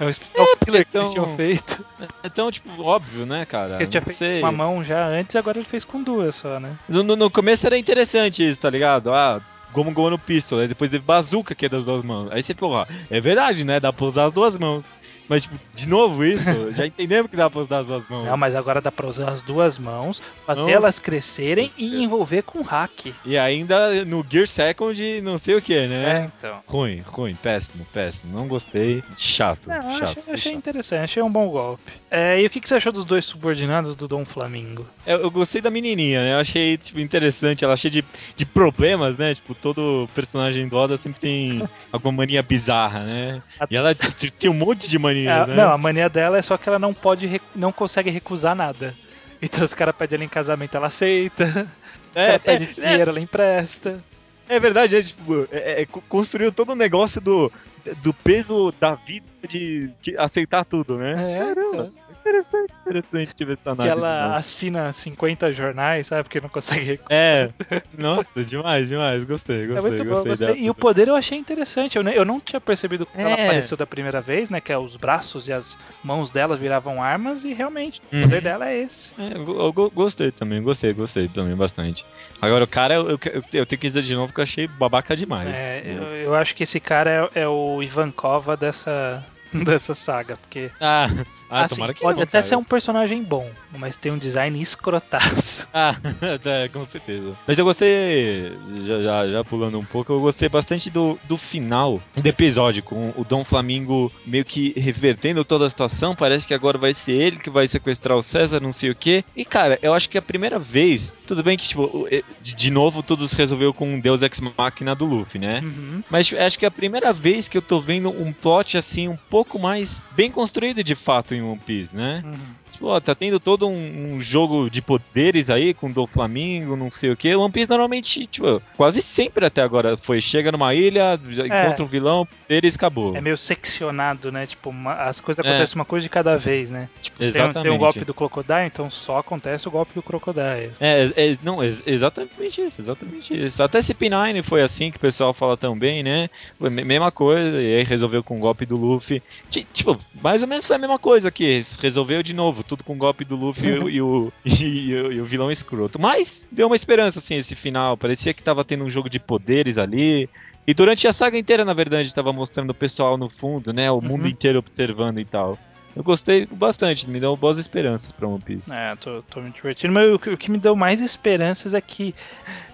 [0.00, 1.84] É o especial É, filler que eles tinham feito.
[2.22, 3.70] É tão, tipo, óbvio, né, cara?
[3.70, 4.40] Porque ele tinha feito sei.
[4.40, 6.72] com uma mão já antes, agora ele fez com duas só, né?
[6.88, 9.12] No, no- no começo era interessante isso, tá ligado?
[9.12, 9.40] Ah,
[9.72, 12.30] Gomu Gomu no Pistol, aí depois teve Bazooka, que é das duas mãos.
[12.30, 13.80] Aí você, porra, é verdade, né?
[13.80, 14.86] Dá pra usar as duas mãos.
[15.28, 18.26] Mas, tipo, de novo isso, já entendemos que dá pra usar as duas mãos.
[18.26, 20.72] Não, mas agora dá pra usar as duas mãos, fazer Nossa.
[20.72, 23.12] elas crescerem e envolver com hack.
[23.24, 26.22] E ainda no Gear Second, não sei o que, né?
[26.22, 26.60] É, então.
[26.66, 28.36] Ruim, ruim, péssimo, péssimo.
[28.38, 29.02] Não gostei.
[29.16, 30.02] Chato, Não, chato.
[30.18, 30.54] achei, achei chato.
[30.58, 31.92] interessante, achei um bom golpe.
[32.10, 34.86] É, e o que, que você achou dos dois subordinados do Dom Flamingo?
[35.06, 36.32] Eu, eu gostei da menininha, né?
[36.32, 37.64] Eu achei, tipo, interessante.
[37.64, 38.04] Ela cheia de,
[38.34, 39.34] de problemas, né?
[39.34, 43.42] Tipo, todo personagem do Oda sempre tem alguma mania bizarra, né?
[43.70, 43.94] E ela
[44.38, 45.56] tem um monte de manias, É, né?
[45.56, 48.94] Não, a mania dela é só que ela não pode, não consegue recusar nada.
[49.42, 51.66] Então os caras pedem ela em casamento, ela aceita.
[52.14, 54.02] é, ela pede é, dinheiro, ela empresta.
[54.48, 57.52] é verdade, é, tipo, é, é, co- construiu todo o negócio do,
[57.96, 61.14] do peso da vida de, de aceitar tudo, né?
[61.16, 61.92] É, então.
[62.20, 63.90] Interessante, interessante tive essa Que análise.
[63.98, 64.34] ela não.
[64.36, 66.24] assina 50 jornais, sabe?
[66.24, 67.00] Porque não consegue.
[67.08, 67.48] É,
[67.96, 69.24] nossa, demais, demais.
[69.24, 70.30] Gostei, É gostei, muito bom, gostei.
[70.32, 70.46] gostei.
[70.48, 70.58] dela.
[70.58, 71.96] E o poder eu achei interessante.
[71.96, 73.44] Eu, eu não tinha percebido quando ela É.
[73.44, 74.60] apareceu da primeira vez, né?
[74.60, 78.22] Que é os braços e as mãos dela viravam armas, e realmente o Uhum.
[78.22, 79.14] poder dela é esse.
[79.18, 82.04] É, eu, eu go- gostei também, gostei, gostei também bastante.
[82.42, 83.18] Agora o cara, eu, eu,
[83.54, 85.48] eu tenho que dizer de novo que eu achei babaca demais.
[85.54, 87.48] É, eu, eu acho que esse cara é, é
[87.78, 89.24] o Ivankova dessa,
[89.64, 91.08] dessa saga, porque Ah,
[91.50, 92.42] ah assim, tomara que pode não, até cara.
[92.44, 95.68] ser um personagem bom, mas tem um design escrotaço.
[95.78, 95.96] Ah,
[96.44, 97.36] é, com certeza.
[97.46, 98.52] Mas eu gostei,
[98.84, 103.12] já, já, já pulando um pouco, eu gostei bastante do, do final do episódio, com
[103.16, 106.16] o Dom Flamingo meio que revertendo toda a situação.
[106.16, 109.24] Parece que agora vai ser ele que vai sequestrar o César, não sei o que.
[109.36, 112.08] E cara, eu acho que é a primeira vez, tudo bem que, tipo,
[112.42, 115.60] de novo tudo se resolveu com um Deus Ex Machina do Luffy, né?
[115.62, 116.02] Uhum.
[116.10, 119.16] Mas acho que é a primeira vez que eu tô vendo um plot assim um
[119.16, 122.22] pouco mais bem construído de fato em One Piece, né?
[122.24, 122.54] Uhum.
[122.80, 127.10] Ó, tá tendo todo um, um jogo de poderes aí com o Flamingo, não sei
[127.10, 127.34] o que.
[127.34, 131.88] One Piece normalmente, tipo, quase sempre até agora foi chega numa ilha, já encontra um
[131.88, 133.16] vilão, poderes, acabou.
[133.16, 134.46] É meio seccionado, né?
[134.46, 135.48] Tipo, uma- as coisas É.
[135.48, 136.88] acontecem uma coisa de cada vez, né?
[137.02, 137.74] Tipo, tem, um- tem Exatamente.
[137.74, 140.72] o golpe do Crocodile, então só acontece o golpe do Crocodile.
[140.80, 143.62] É, é, não, ex- exatamente isso, exatamente isso.
[143.62, 146.28] Até CP9 foi assim que o pessoal fala também, né?
[146.58, 149.22] Foi mesma coisa, e aí resolveu com o golpe do Luffy.
[149.50, 151.62] Ti- Tipo, mais ou menos foi a mesma coisa aqui.
[151.80, 155.20] Resolveu de novo, tudo com o golpe do Luffy e, o- e o, e, e
[155.20, 155.98] o vilão escroto.
[155.98, 157.96] Mas deu uma esperança, assim, esse final.
[157.96, 160.28] Parecia que tava tendo um jogo de poderes ali.
[160.66, 163.90] E durante a saga inteira, na verdade, tava mostrando o pessoal no fundo, né?
[163.90, 164.28] O mundo Uhum.
[164.30, 165.58] inteiro observando e tal.
[165.96, 168.70] Eu gostei bastante, me deu boas esperanças pra One Piece.
[168.72, 172.14] É, tô, tô me divertindo, mas o, o que me deu mais esperanças é que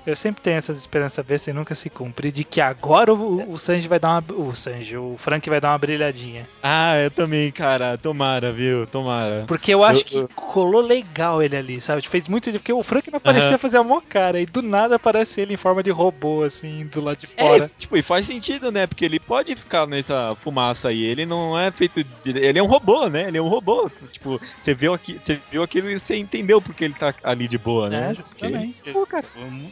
[0.06, 3.58] eu sempre tenho essas esperanças bestas e nunca se cumpre, de que agora o, o
[3.58, 4.24] Sanji vai dar uma.
[4.40, 6.46] O Sanji, o Frank vai dar uma brilhadinha.
[6.62, 7.96] Ah, eu também, cara.
[7.98, 8.86] Tomara, viu?
[8.86, 9.44] Tomara.
[9.46, 12.06] Porque eu acho Eu- que eu- colou legal ele ali, sabe?
[12.08, 12.50] Fez muito.
[12.52, 13.58] Porque o Frank não parecia Aham.
[13.58, 17.00] fazer a mó cara, e do nada aparece ele em forma de robô, assim, do
[17.00, 17.70] lado de É, fora.
[17.78, 18.86] tipo, e faz sentido, né?
[18.86, 21.02] Porque ele pode ficar nessa fumaça aí.
[21.02, 22.04] Ele não é feito.
[22.22, 22.38] De...
[22.38, 23.28] Ele é um robô, né?
[23.28, 23.90] Ele é um robô.
[24.12, 27.58] Tipo, você viu, aqui, você viu aquilo e você entendeu porque ele tá ali de
[27.58, 27.96] boa, né?
[28.10, 28.92] É, Porque- justamente.
[28.92, 29.24] Pô, cara.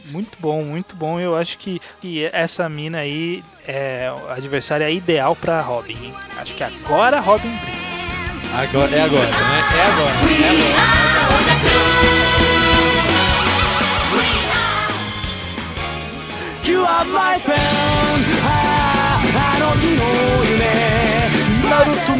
[0.05, 1.19] Muito muito bom, muito bom.
[1.19, 6.13] Eu acho que, que essa mina aí é a adversária é ideal para Robin.
[6.37, 7.83] Acho que agora Robin brilha.
[8.55, 9.33] Agora, é agora, né?
[9.75, 10.15] É agora.
[10.41, 10.71] É agora.
[16.65, 18.23] É you are my friend.
[18.45, 20.92] I, I don't know you, man.
[21.73, 22.13] 夢 Naruto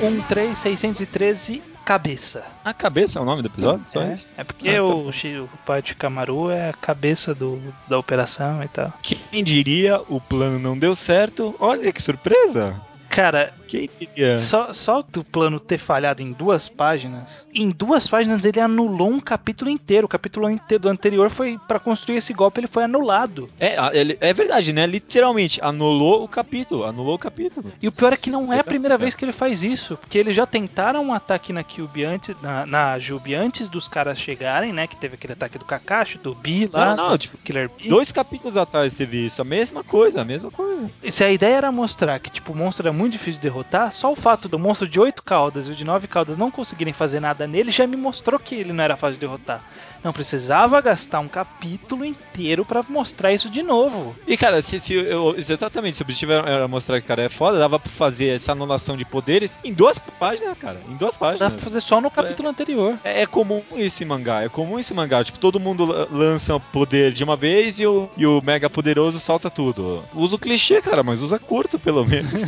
[0.00, 2.42] 613-613 Cabeça.
[2.64, 3.84] A cabeça é o nome do episódio?
[3.86, 4.26] Só É, isso?
[4.38, 8.62] é porque Ah, tá o, o pai de Kamaru é a cabeça do, da operação
[8.62, 8.90] e tal.
[9.02, 11.54] Quem diria o plano não deu certo?
[11.60, 12.80] Olha que surpresa!
[13.10, 14.38] Cara, Quem diria?
[14.38, 19.20] só, só do plano ter falhado em duas páginas, em duas páginas ele anulou um
[19.20, 20.06] capítulo inteiro.
[20.06, 20.46] O capítulo
[20.80, 23.48] do anterior foi pra construir esse golpe, ele foi anulado.
[23.58, 24.86] É, ele- é verdade, né?
[24.86, 26.84] Literalmente, anulou o capítulo.
[26.84, 27.72] Anulou o capítulo.
[27.80, 28.98] E o pior é que não é a primeira É.
[28.98, 32.66] vez que ele faz isso, porque eles já tentaram um ataque na Kyubi antes, na,
[32.66, 34.86] na Jubi antes dos caras chegarem, né?
[34.86, 37.88] Que teve aquele ataque do Kakashi, do Bi lá, Não, não, tipo, Killer Bee.
[37.88, 39.40] dois capítulos atrás teve isso.
[39.40, 40.90] A mesma coisa, a mesma coisa.
[41.02, 43.63] E Se a ideia era mostrar que tipo, o monstro é muito difícil de derrotar,
[43.90, 46.92] só o fato do monstro de 8 caudas e o de 9 caudas não conseguirem
[46.92, 49.60] fazer nada nele já me mostrou que ele não era fácil de derrotar.
[50.04, 54.14] Não precisava gastar um capítulo inteiro pra mostrar isso de novo.
[54.26, 57.28] E cara, se, se eu, exatamente, se o objetivo era, mostrar que o cara é
[57.30, 60.78] foda, dava pra fazer essa anulação de poderes em duas páginas, cara.
[60.90, 61.52] Em duas páginas.
[61.54, 62.98] pra fazer só no capítulo anterior.
[63.02, 65.24] É, é comum isso em mangá, é comum isso em mangá.
[65.24, 69.18] Tipo, todo mundo la- lança poder de uma vez e o, e o mega poderoso
[69.18, 70.04] solta tudo.
[70.14, 72.42] Usa o clichê, cara, mas usa curto, pelo menos.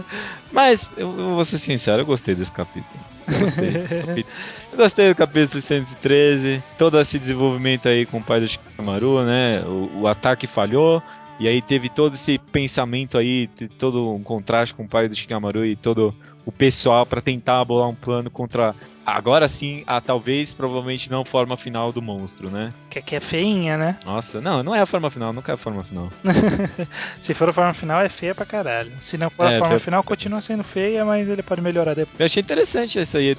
[0.50, 3.11] mas, eu, eu vou ser sincero, eu gostei desse capítulo.
[3.26, 4.24] Gostei.
[4.76, 9.62] gostei do capítulo 113, todo esse desenvolvimento aí com o pai do Shikamaru, né?
[9.66, 11.02] O, o ataque falhou,
[11.38, 13.48] e aí teve todo esse pensamento aí,
[13.78, 16.14] todo um contraste com o pai do Shikamaru e todo
[16.44, 18.74] o pessoal pra tentar bolar um plano contra
[19.04, 22.72] agora sim a talvez provavelmente não forma final do monstro, né?
[22.90, 23.98] Que, que é feinha, né?
[24.04, 26.10] Nossa, não, não é a forma final, nunca é a forma final.
[27.20, 28.92] Se for a forma final, é feia pra caralho.
[29.00, 31.94] Se não for É, a forma feia- final, continua sendo feia, mas ele pode melhorar
[31.94, 32.18] depois.
[32.18, 33.36] Eu achei interessante isso aí.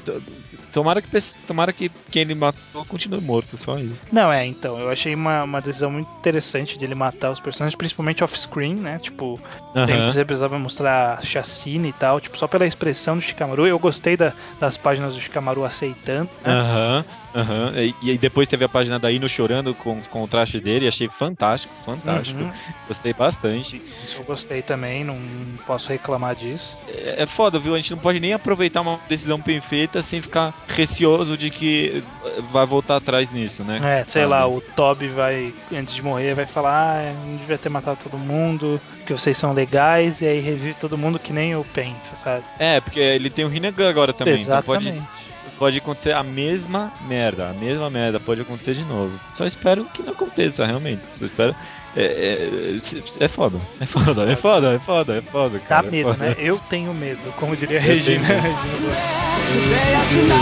[0.72, 1.10] Tomara que
[1.48, 4.14] tomara que quem ele matou continue morto, só isso.
[4.14, 7.76] Não, é, então, eu achei uma, uma decisão muito interessante de ele matar os personagens,
[7.76, 8.98] principalmente off-screen, né?
[9.00, 9.40] Tipo,
[9.86, 10.12] sem Aham.
[10.12, 13.68] você precisava mostrar chacina e tal, tipo, só pela expressão do Shikamaru.
[13.68, 16.52] Eu gostei da- das páginas do Shikamaru aceitando, né?
[16.52, 17.74] Aham, aham.
[17.78, 20.88] E, e aí depois teve a página da Ino chorando com, com o traje dele,
[20.88, 22.42] achei fantástico, fantástico.
[22.42, 22.52] Uhum.
[22.88, 23.82] Gostei bastante.
[24.04, 25.16] Isso eu gostei também, não
[25.66, 26.78] posso reclamar disso.
[26.88, 27.74] É, é foda, viu?
[27.74, 32.04] A gente não pode nem aproveitar uma decisão bem feita sem ficar receoso de que
[32.52, 33.80] vai voltar atrás nisso, né?
[33.84, 34.28] É, sei Sabe?
[34.28, 38.18] lá, o Toby vai, antes de morrer, vai falar, ah, não devia ter matado todo
[38.18, 42.44] mundo, que vocês são legais, e aí revive todo mundo que nem o Pen, sabe?
[42.60, 45.02] É, porque ele tem o Rinnegan agora também, então Exatamente.
[45.02, 45.23] pode,
[45.58, 49.18] pode acontecer a mesma merda, a mesma merda pode acontecer de novo.
[49.36, 51.02] Só espero que não aconteça, realmente.
[51.12, 51.56] Só espero.
[51.96, 55.88] É, é, é foda, é foda, é foda, é foda, é foda, Dá cara.
[55.88, 56.26] é medo, foda.
[56.26, 56.36] né?
[56.40, 58.28] Eu tenho medo, como diria a Regina.
[58.28, 58.42] medo.
[60.10, 60.36] Regina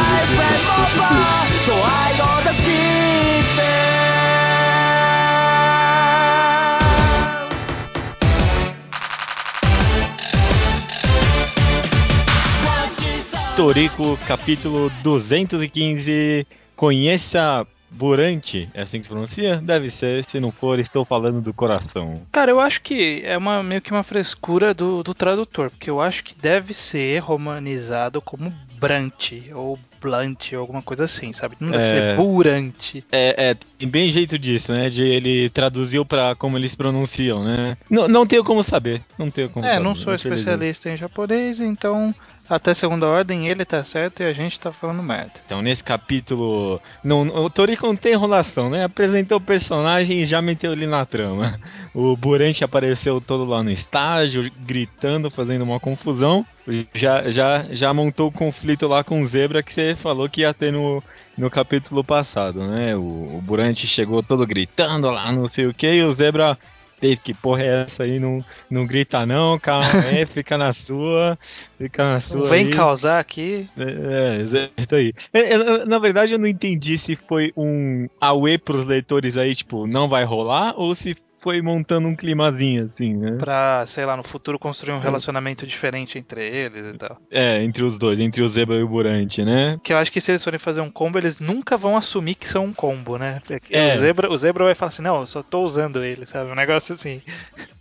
[13.62, 16.48] Torico, capítulo 215.
[16.76, 19.58] Conheça Burante, é assim que se pronuncia?
[19.58, 22.24] Deve ser, se não for, estou falando do coração.
[22.32, 26.02] Cara, eu acho que é uma, meio que uma frescura do, do tradutor, porque eu
[26.02, 31.56] acho que deve ser romanizado como Brant, ou Blunt, ou alguma coisa assim, sabe?
[31.60, 31.88] Não deve É.
[31.88, 33.04] ser Burante.
[33.12, 34.90] É, é, tem bem jeito disso, né?
[34.90, 37.78] De ele traduziu pra como eles pronunciam, né?
[37.88, 39.04] Não, não tenho como saber.
[39.20, 39.84] Não tenho como É, saber.
[39.84, 42.16] não sou especialista em japonês, então
[42.52, 45.32] até segunda ordem ele tá certo e a gente tá falando merda.
[45.46, 46.82] Então, nesse capítulo.
[47.02, 48.84] Não, o Toriko não tem enrolação, né?
[48.84, 51.58] Apresentou o personagem e já meteu ele na trama.
[51.94, 56.46] O Burante apareceu todo lá no estágio, gritando, fazendo uma confusão.
[56.94, 60.54] Já, já, já montou o conflito lá com o Zebra que você falou que ia
[60.54, 61.04] ter no,
[61.38, 62.96] no capítulo passado, né?
[62.96, 66.58] O, o Burante chegou todo gritando lá, não sei o que, e o Zebra.
[67.02, 68.20] "Ei, Que porra é essa aí?
[68.20, 71.38] Não, não grita não, calma aí, fica na sua,
[71.78, 72.46] fica na Não sua.
[72.50, 72.72] vem aí.
[72.74, 73.68] causar aqui.
[73.78, 75.14] É, é, isso aí.
[75.34, 79.88] É, é, Na verdade, eu não entendi se foi um auê pros leitores aí, tipo,
[79.88, 83.38] não vai rolar, ou se foi montando um climazinho, assim, né?
[83.38, 87.18] Pra, sei lá, no futuro construir um relacionamento diferente entre eles e tal.
[87.30, 89.80] É, entre os dois, entre o Zebra e o Burante, né?
[89.84, 92.48] Que eu acho que se eles forem fazer um combo, eles nunca vão assumir que
[92.48, 93.42] são um combo, né?
[93.46, 93.96] Porque É.
[93.96, 96.52] O, zebra, o Zebra vai falar assim, não, eu só tô usando ele, sabe?
[96.52, 97.22] Um negócio assim.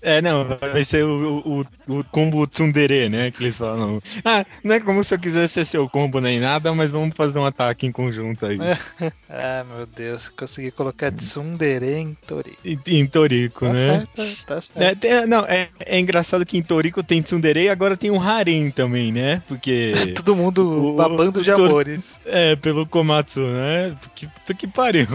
[0.03, 3.31] É, não, vai ser o, o, o combo tsundere, né?
[3.31, 4.01] Que eles falam.
[4.25, 7.39] Ah, não é como se eu quisesse ser seu combo nem nada, mas vamos fazer
[7.39, 8.59] um ataque em conjunto aí.
[9.33, 12.59] Ah, meu Deus, consegui colocar Tsundere em Tori.
[12.65, 13.07] Em, em
[13.51, 14.07] Torico, Tá né?
[14.17, 14.83] certo, tá certo.
[14.83, 18.21] É, tem- não, é, é engraçado que em Torico tem tsundere e agora tem um
[18.21, 19.43] harem também, né?
[19.49, 19.93] Porque.
[20.17, 22.19] Todo mundo o- babando de amores.
[22.25, 23.97] É, pelo Komatsu, né?
[24.15, 25.07] Que que pariu.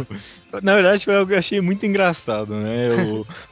[0.62, 2.88] Na verdade foi algo que eu achei muito engraçado, né?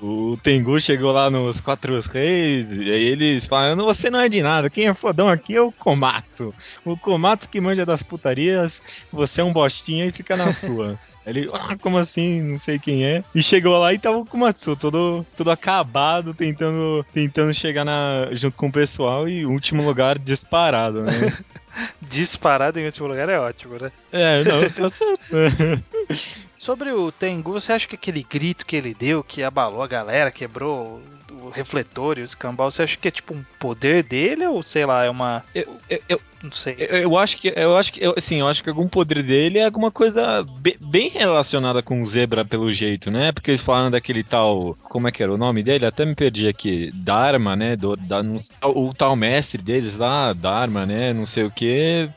[0.02, 4.30] O, o Tengu chegou lá nos Quatro Reis, e aí eles falaram, você não é
[4.30, 6.54] de nada, quem é fodão aqui é o Komatsu.
[6.86, 8.82] O Komatsu que manja das putarias,
[9.12, 10.98] você é um bostinha e fica na sua.
[11.26, 12.42] Ele, ah, como assim?
[12.42, 13.24] Não sei quem é.
[13.34, 18.58] E chegou lá e tava o Kumatsu, todo, todo acabado, tentando, tentando chegar na, junto
[18.58, 21.12] com o pessoal e último lugar disparado, né?
[22.02, 23.92] Disparado em último lugar é ótimo, né?
[24.12, 25.24] é, não, tá certo.
[26.64, 30.32] Sobre o Tengu, você acha que aquele grito que ele deu, que abalou a galera,
[30.32, 31.02] quebrou
[31.42, 34.86] o refletor e o escambau, você acha que é tipo um poder dele ou sei
[34.86, 35.44] lá, é uma.
[35.54, 36.76] Eu, eu, eu, Não sei.
[36.78, 39.60] eu- eu acho que, eu acho que, eu, assim, eu acho que algum poder dele
[39.60, 43.32] é alguma coisa be- bem relacionada com o Zebra pelo jeito, né?
[43.32, 45.86] Porque eles falaram daquele tal, como é que era o nome dele?
[45.86, 46.92] Até me perdi aqui.
[46.94, 47.76] Dharma, né?
[47.76, 51.14] Do, da, não- o tal mestre deles lá, Dharma, né?
[51.14, 52.10] Não sei o que,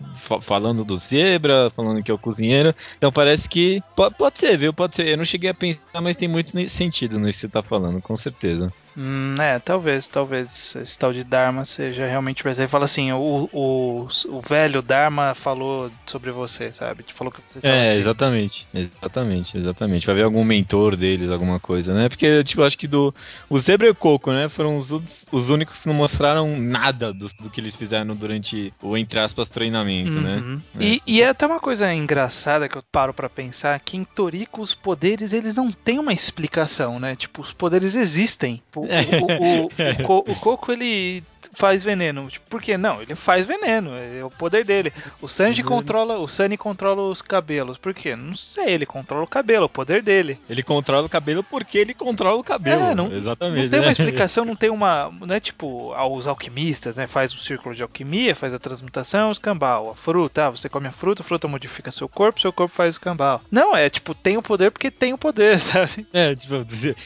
[0.43, 2.75] falando do Zebra, falando que é o cozinheiro.
[2.99, 4.73] Então parece que po- pode ser, viu?
[4.73, 5.09] Pode ser.
[5.09, 8.17] Eu não cheguei a pensar, mas tem muito sentido nisso que você tá falando, com
[8.17, 8.67] certeza.
[8.97, 12.62] Hum, é, talvez, talvez esse tal de Dharma seja realmente verdade.
[12.62, 17.03] Ele fala assim, o, o, o velho Dharma falou sobre você, sabe?
[17.03, 18.66] Te falou que você É, exatamente.
[18.72, 20.07] Exatamente, exatamente.
[20.07, 22.09] Vai ver algum mentor deles, alguma coisa, né?
[22.09, 23.14] Porque, tipo, acho que do.
[23.51, 24.49] O Zebra e o Coco, né?
[24.49, 28.72] Foram os, únicos- os únicos que não mostraram nada do, do que eles fizeram durante
[28.80, 30.36] o, entre aspas, treinamento, né?
[30.36, 30.61] Uhum.
[30.80, 30.84] É.
[30.84, 34.62] E, e é até uma coisa engraçada que eu paro pra pensar que em Toriko
[34.62, 37.14] os poderes eles não têm uma explicação, né?
[37.14, 38.62] Tipo, os poderes existem.
[38.74, 41.22] O, o, o, o, o o Coco ele
[41.53, 42.28] faz veneno.
[42.28, 42.76] Tipo, por quê?
[42.76, 44.93] Não, ele faz veneno, é o poder dele.
[45.22, 45.68] O Sanji Uhum.
[45.68, 47.78] controla, o Sunny controla os cabelos.
[47.78, 48.14] Por quê?
[48.14, 50.39] Não sei, ele controla o cabelo, o poder dele.
[50.51, 52.82] Ele controla o cabelo porque ele controla o cabelo.
[52.82, 53.62] É, não- exatamente.
[53.64, 53.93] Não tem uma é.
[53.93, 55.11] explicação, não tem uma.
[55.26, 57.07] Não é tipo os alquimistas, né?
[57.07, 59.91] Faz um círculo de alquimia, faz a transmutação, escambau.
[59.91, 62.89] A fruta, ah, você come a fruta, a fruta modifica seu corpo, seu corpo faz
[62.89, 63.41] o escambau.
[63.51, 66.07] Não, é tipo, tem o poder porque tem o poder, sabe?
[66.12, 66.55] É, tipo,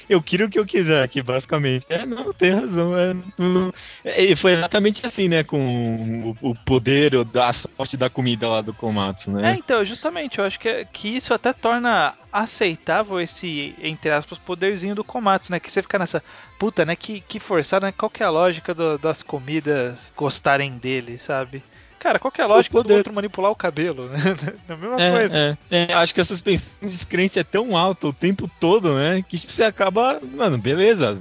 [0.09, 1.70] eu quero o que eu quiser aqui, basicamente.
[1.89, 2.97] É, não, tem razão.
[2.99, 3.73] É, não-
[4.05, 8.73] é, foi exatamente assim, né, com o, o poder, a sorte da comida lá do
[8.75, 9.57] Komatsu, É, né?
[9.59, 14.95] então, justamente, eu acho que, é- que isso até torna aceitável esse, entre aspas, poderzinho
[14.95, 15.61] do Komatsu, né?
[15.61, 16.23] Que você fica nessa,
[16.59, 16.95] puta, né?
[16.97, 17.93] Que, que forçado, né?
[17.93, 21.62] Qual que é a lógica do- das comidas gostarem dele, sabe?
[22.01, 22.97] Cara, qual que é a lógica do poder.
[22.97, 24.17] outro manipular o cabelo, né?
[24.69, 25.59] É a mesma É, coisa.
[25.71, 29.23] é, é, acho que a suspensão de descrença é tão alta o tempo todo, né?
[29.29, 30.19] Que tipo, você acaba.
[30.35, 31.17] Mano, beleza.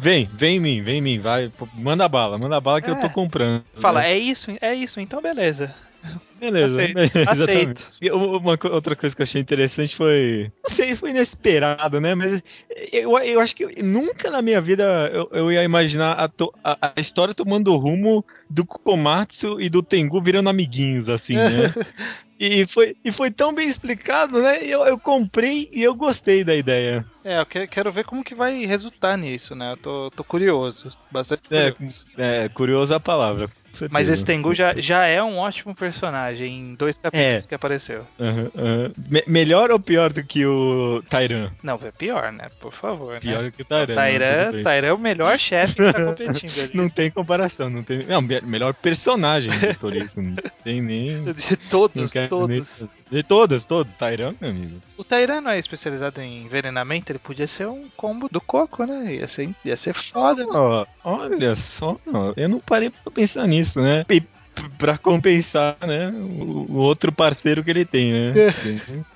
[0.00, 1.52] Vem, vem em mim, vem em mim, vai.
[1.74, 2.92] Manda bala, manda bala que É.
[2.92, 3.62] eu tô comprando.
[3.74, 4.12] Fala, né?
[4.12, 5.74] é isso, é isso, então beleza.
[6.38, 6.82] Beleza.
[6.82, 7.88] aceito, aceito.
[8.12, 10.50] uma outra coisa que eu achei interessante foi.
[10.62, 12.14] Não sei, foi inesperado, né?
[12.14, 12.42] Mas
[12.92, 16.92] eu, eu acho que nunca na minha vida eu, eu ia imaginar a, to- a-
[16.96, 21.72] a história tomando o rumo do Komatsu e do Tengu virando amiguinhos, assim, né?
[22.38, 24.58] E foi, e foi tão bem explicado, né?
[24.62, 27.02] Eu, eu comprei e eu gostei da ideia.
[27.24, 29.72] É, eu que- quero ver como que vai resultar nisso, né?
[29.72, 32.04] Eu tô, tô curioso, bastante É, curioso.
[32.18, 33.48] É, curiosa a palavra.
[33.76, 33.90] Certeza.
[33.92, 37.48] Mas esse Tengu já, já é um ótimo personagem em dois capítulos É.
[37.48, 38.06] que apareceu.
[38.18, 38.92] Aham, aham.
[39.08, 41.50] Me- melhor ou pior do que o Tairan?
[41.62, 42.48] Não, é pior, né?
[42.60, 43.52] Por favor, Pior né?
[43.54, 43.86] que o não, tudo
[44.52, 44.64] bem.
[44.64, 46.70] Tairan é o melhor chefe que tá competindo ali.
[46.74, 48.04] Não tem comparação, não tem.
[48.06, 50.20] Não, me- melhor personagem de Toriko.
[50.20, 51.24] Não tem nem.
[51.32, 52.84] De todos, não quero todos.
[53.10, 53.94] De todos, todos.
[53.94, 54.80] Tairan, meu amigo.
[54.96, 59.14] O Tairan não é especializado em envenenamento, ele podia ser um combo do coco, né?
[59.14, 60.50] Ia ser, ia ser foda, né?
[60.52, 61.96] Ó, olha só,
[62.36, 64.04] eu não parei pra pensar nisso, né?
[64.10, 64.28] E p-
[64.78, 66.10] pra compensar, né?
[66.10, 68.32] O, outro parceiro que ele tem, né?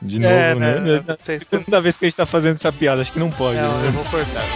[0.03, 0.81] De novo, É, né?
[0.81, 1.05] né?
[1.23, 3.61] Você- Segunda vez que a gente tá fazendo essa piada, acho que não pode.
[3.61, 3.89] Não, né?
[3.89, 4.49] eu vou cortar.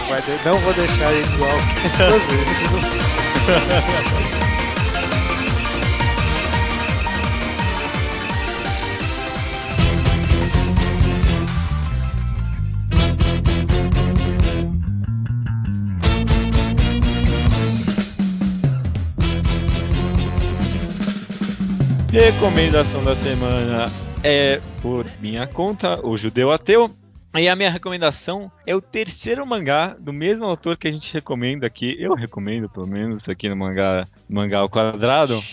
[0.43, 1.59] Não vou deixar igual
[22.19, 23.91] Recomendação da semana
[24.23, 26.89] é por minha conta, o Judeu Ateu.
[27.37, 31.67] E a minha recomendação é o terceiro mangá do mesmo autor que a gente recomenda
[31.67, 31.93] aqui.
[31.99, 35.43] Eu recomendo, pelo menos, aqui no mangá, mangá ao quadrado.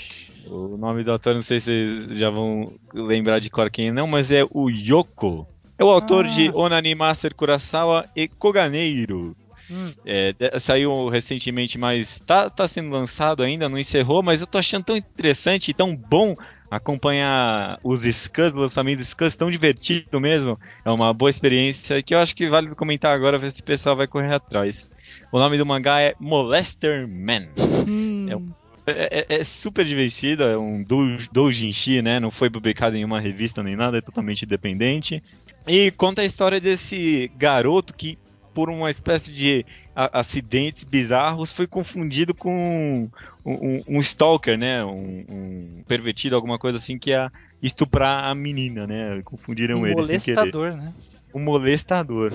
[0.46, 4.06] O nome do autor, não sei se vocês já vão lembrar de cor quem não,
[4.06, 5.44] mas é o Yoko.
[5.76, 6.28] É o autor Ah.
[6.28, 9.34] de Onani Master Kurosawa e Koganeiro.
[9.72, 9.92] Hum.
[10.04, 14.84] É, saiu recentemente, mas tá, tá sendo lançado ainda, não encerrou, mas eu tô achando
[14.84, 16.36] tão interessante e tão bom
[16.70, 20.58] acompanhar os scans, o lançamento dos scans, tão divertido mesmo.
[20.84, 23.96] É uma boa experiência que eu acho que vale comentar agora, ver se o pessoal
[23.96, 24.88] vai correr atrás.
[25.30, 27.48] O nome do mangá é Molester Man.
[27.88, 28.26] Hum.
[28.28, 28.52] É um-
[28.86, 32.18] é, é- é super divertido, é um dou- doujinshi, né?
[32.18, 35.22] Não foi publicado em uma revista nem nada, é totalmente independente.
[35.66, 38.18] E conta a história desse garoto que,
[38.54, 43.08] por uma espécie de acidentes bizarros, foi confundido com
[43.44, 44.84] um, um- um stalker, né?
[44.84, 47.30] Um, um pervertido, alguma coisa assim, que ia
[47.62, 49.20] estuprar a menina, né?
[49.24, 50.92] Confundiram Um ele sem querer molestador, né?
[51.34, 52.32] um molestador.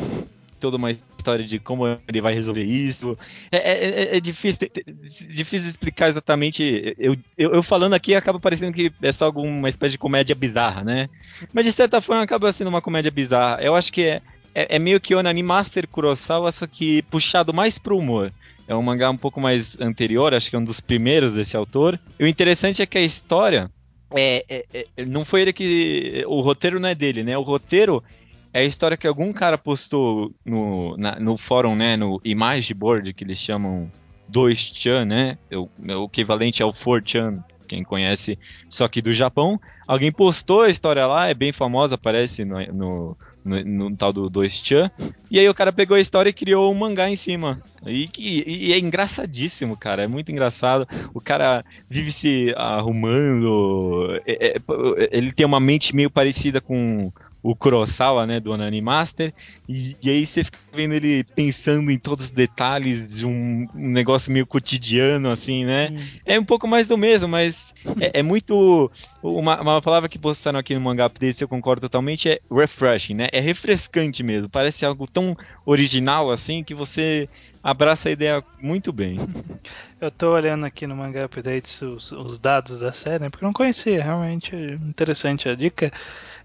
[0.59, 3.15] Toda uma história de como ele vai resolver isso.
[3.51, 4.83] É, é- é- é difícil, te-
[5.27, 6.95] difícil explicar exatamente.
[6.97, 10.83] Eu, eu, eu falando aqui acaba parecendo que é só alguma espécie de comédia bizarra,
[10.83, 11.09] né?
[11.53, 13.61] Mas de certa forma acaba sendo uma comédia bizarra.
[13.61, 14.21] Eu acho que é,
[14.57, 18.33] é, é meio que Onani Master Kurosawa, só que puxado mais pro humor.
[18.67, 21.99] É um mangá um pouco mais anterior, acho que é um dos primeiros desse autor.
[22.19, 23.69] E o interessante é que a história.
[24.15, 24.65] É, é-
[24.97, 26.23] é- não foi ele que.
[26.27, 27.37] O roteiro não é dele, né?
[27.37, 28.03] O roteiro
[28.51, 31.95] é a história que algum cara postou no, na- no fórum, né?
[31.95, 33.89] No image board, que eles chamam
[34.29, 35.37] 2chan, né?
[35.53, 35.69] O,
[36.01, 38.37] o equivalente ao 4chan, quem conhece,
[38.69, 39.59] só que do Japão.
[39.87, 44.29] Alguém postou a história lá, é bem famosa, aparece no, no, no- no tal do
[44.29, 44.91] 2chan.
[45.31, 47.61] E aí o cara pegou a história e criou um mangá em cima.
[47.85, 50.03] E, que- e é engraçadíssimo, cara.
[50.03, 50.87] É muito engraçado.
[51.13, 54.19] O cara vive se arrumando.
[54.25, 54.61] é- é-
[55.11, 57.11] ele tem uma mente meio parecida com
[57.47, 59.33] o Kurosawa, né, do Onani Master,
[59.69, 63.89] e, e aí você fica vendo ele pensando em todos os detalhes de um, um
[63.89, 65.89] negócio meio cotidiano, assim, né?
[66.25, 68.91] É um pouco mais do mesmo, mas é, é muito.
[69.23, 73.29] Uma, uma palavra que postaram aqui no mangá update, eu concordo totalmente, é refreshing, né?
[73.31, 74.49] É refrescante mesmo.
[74.49, 75.33] Parece algo tão
[75.65, 77.29] original assim que você
[77.63, 79.19] abraça a ideia muito bem.
[79.99, 83.47] Eu tô olhando aqui no Manga Updates os, os dados da série, né, porque eu
[83.47, 85.91] não conhecia, realmente interessante a dica.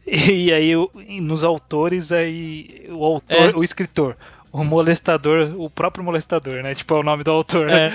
[0.32, 0.72] E aí,
[1.20, 3.56] nos autores, aí o autor, É.
[3.56, 4.16] o escritor,
[4.50, 6.74] o molestador, o próprio molestador, né?
[6.74, 7.90] Tipo, é o nome do autor, né?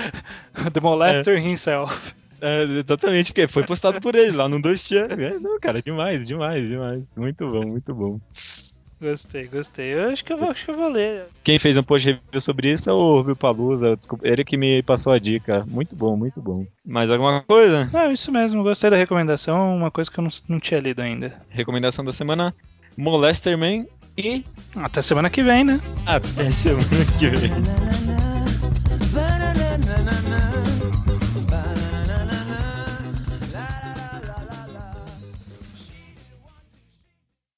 [0.72, 1.94] The Molester himself.
[2.40, 5.08] É, exatamente, porque foi postado por ele lá no 2chan.
[5.20, 7.02] É, não, cara, demais, demais, demais.
[7.16, 8.20] Muito bom, muito bom.
[9.00, 9.94] Gostei, gostei.
[9.94, 11.24] Eu acho que eu vou, acho que eu vou ler.
[11.44, 14.82] Quem fez um post review sobre isso é o Rubio Palusa, desculpa, ele que me
[14.82, 15.64] passou a dica.
[15.70, 16.66] Muito bom, muito bom.
[16.84, 17.88] Mais alguma coisa?
[17.92, 21.40] Não, isso mesmo, gostei da recomendação, uma coisa que eu não, não tinha lido ainda.
[21.48, 22.54] Recomendação da semana:
[22.96, 23.86] Molester Man
[24.16, 24.44] e
[24.74, 25.80] Até semana que vem, né?
[26.04, 26.84] até semana
[27.18, 28.07] que vem.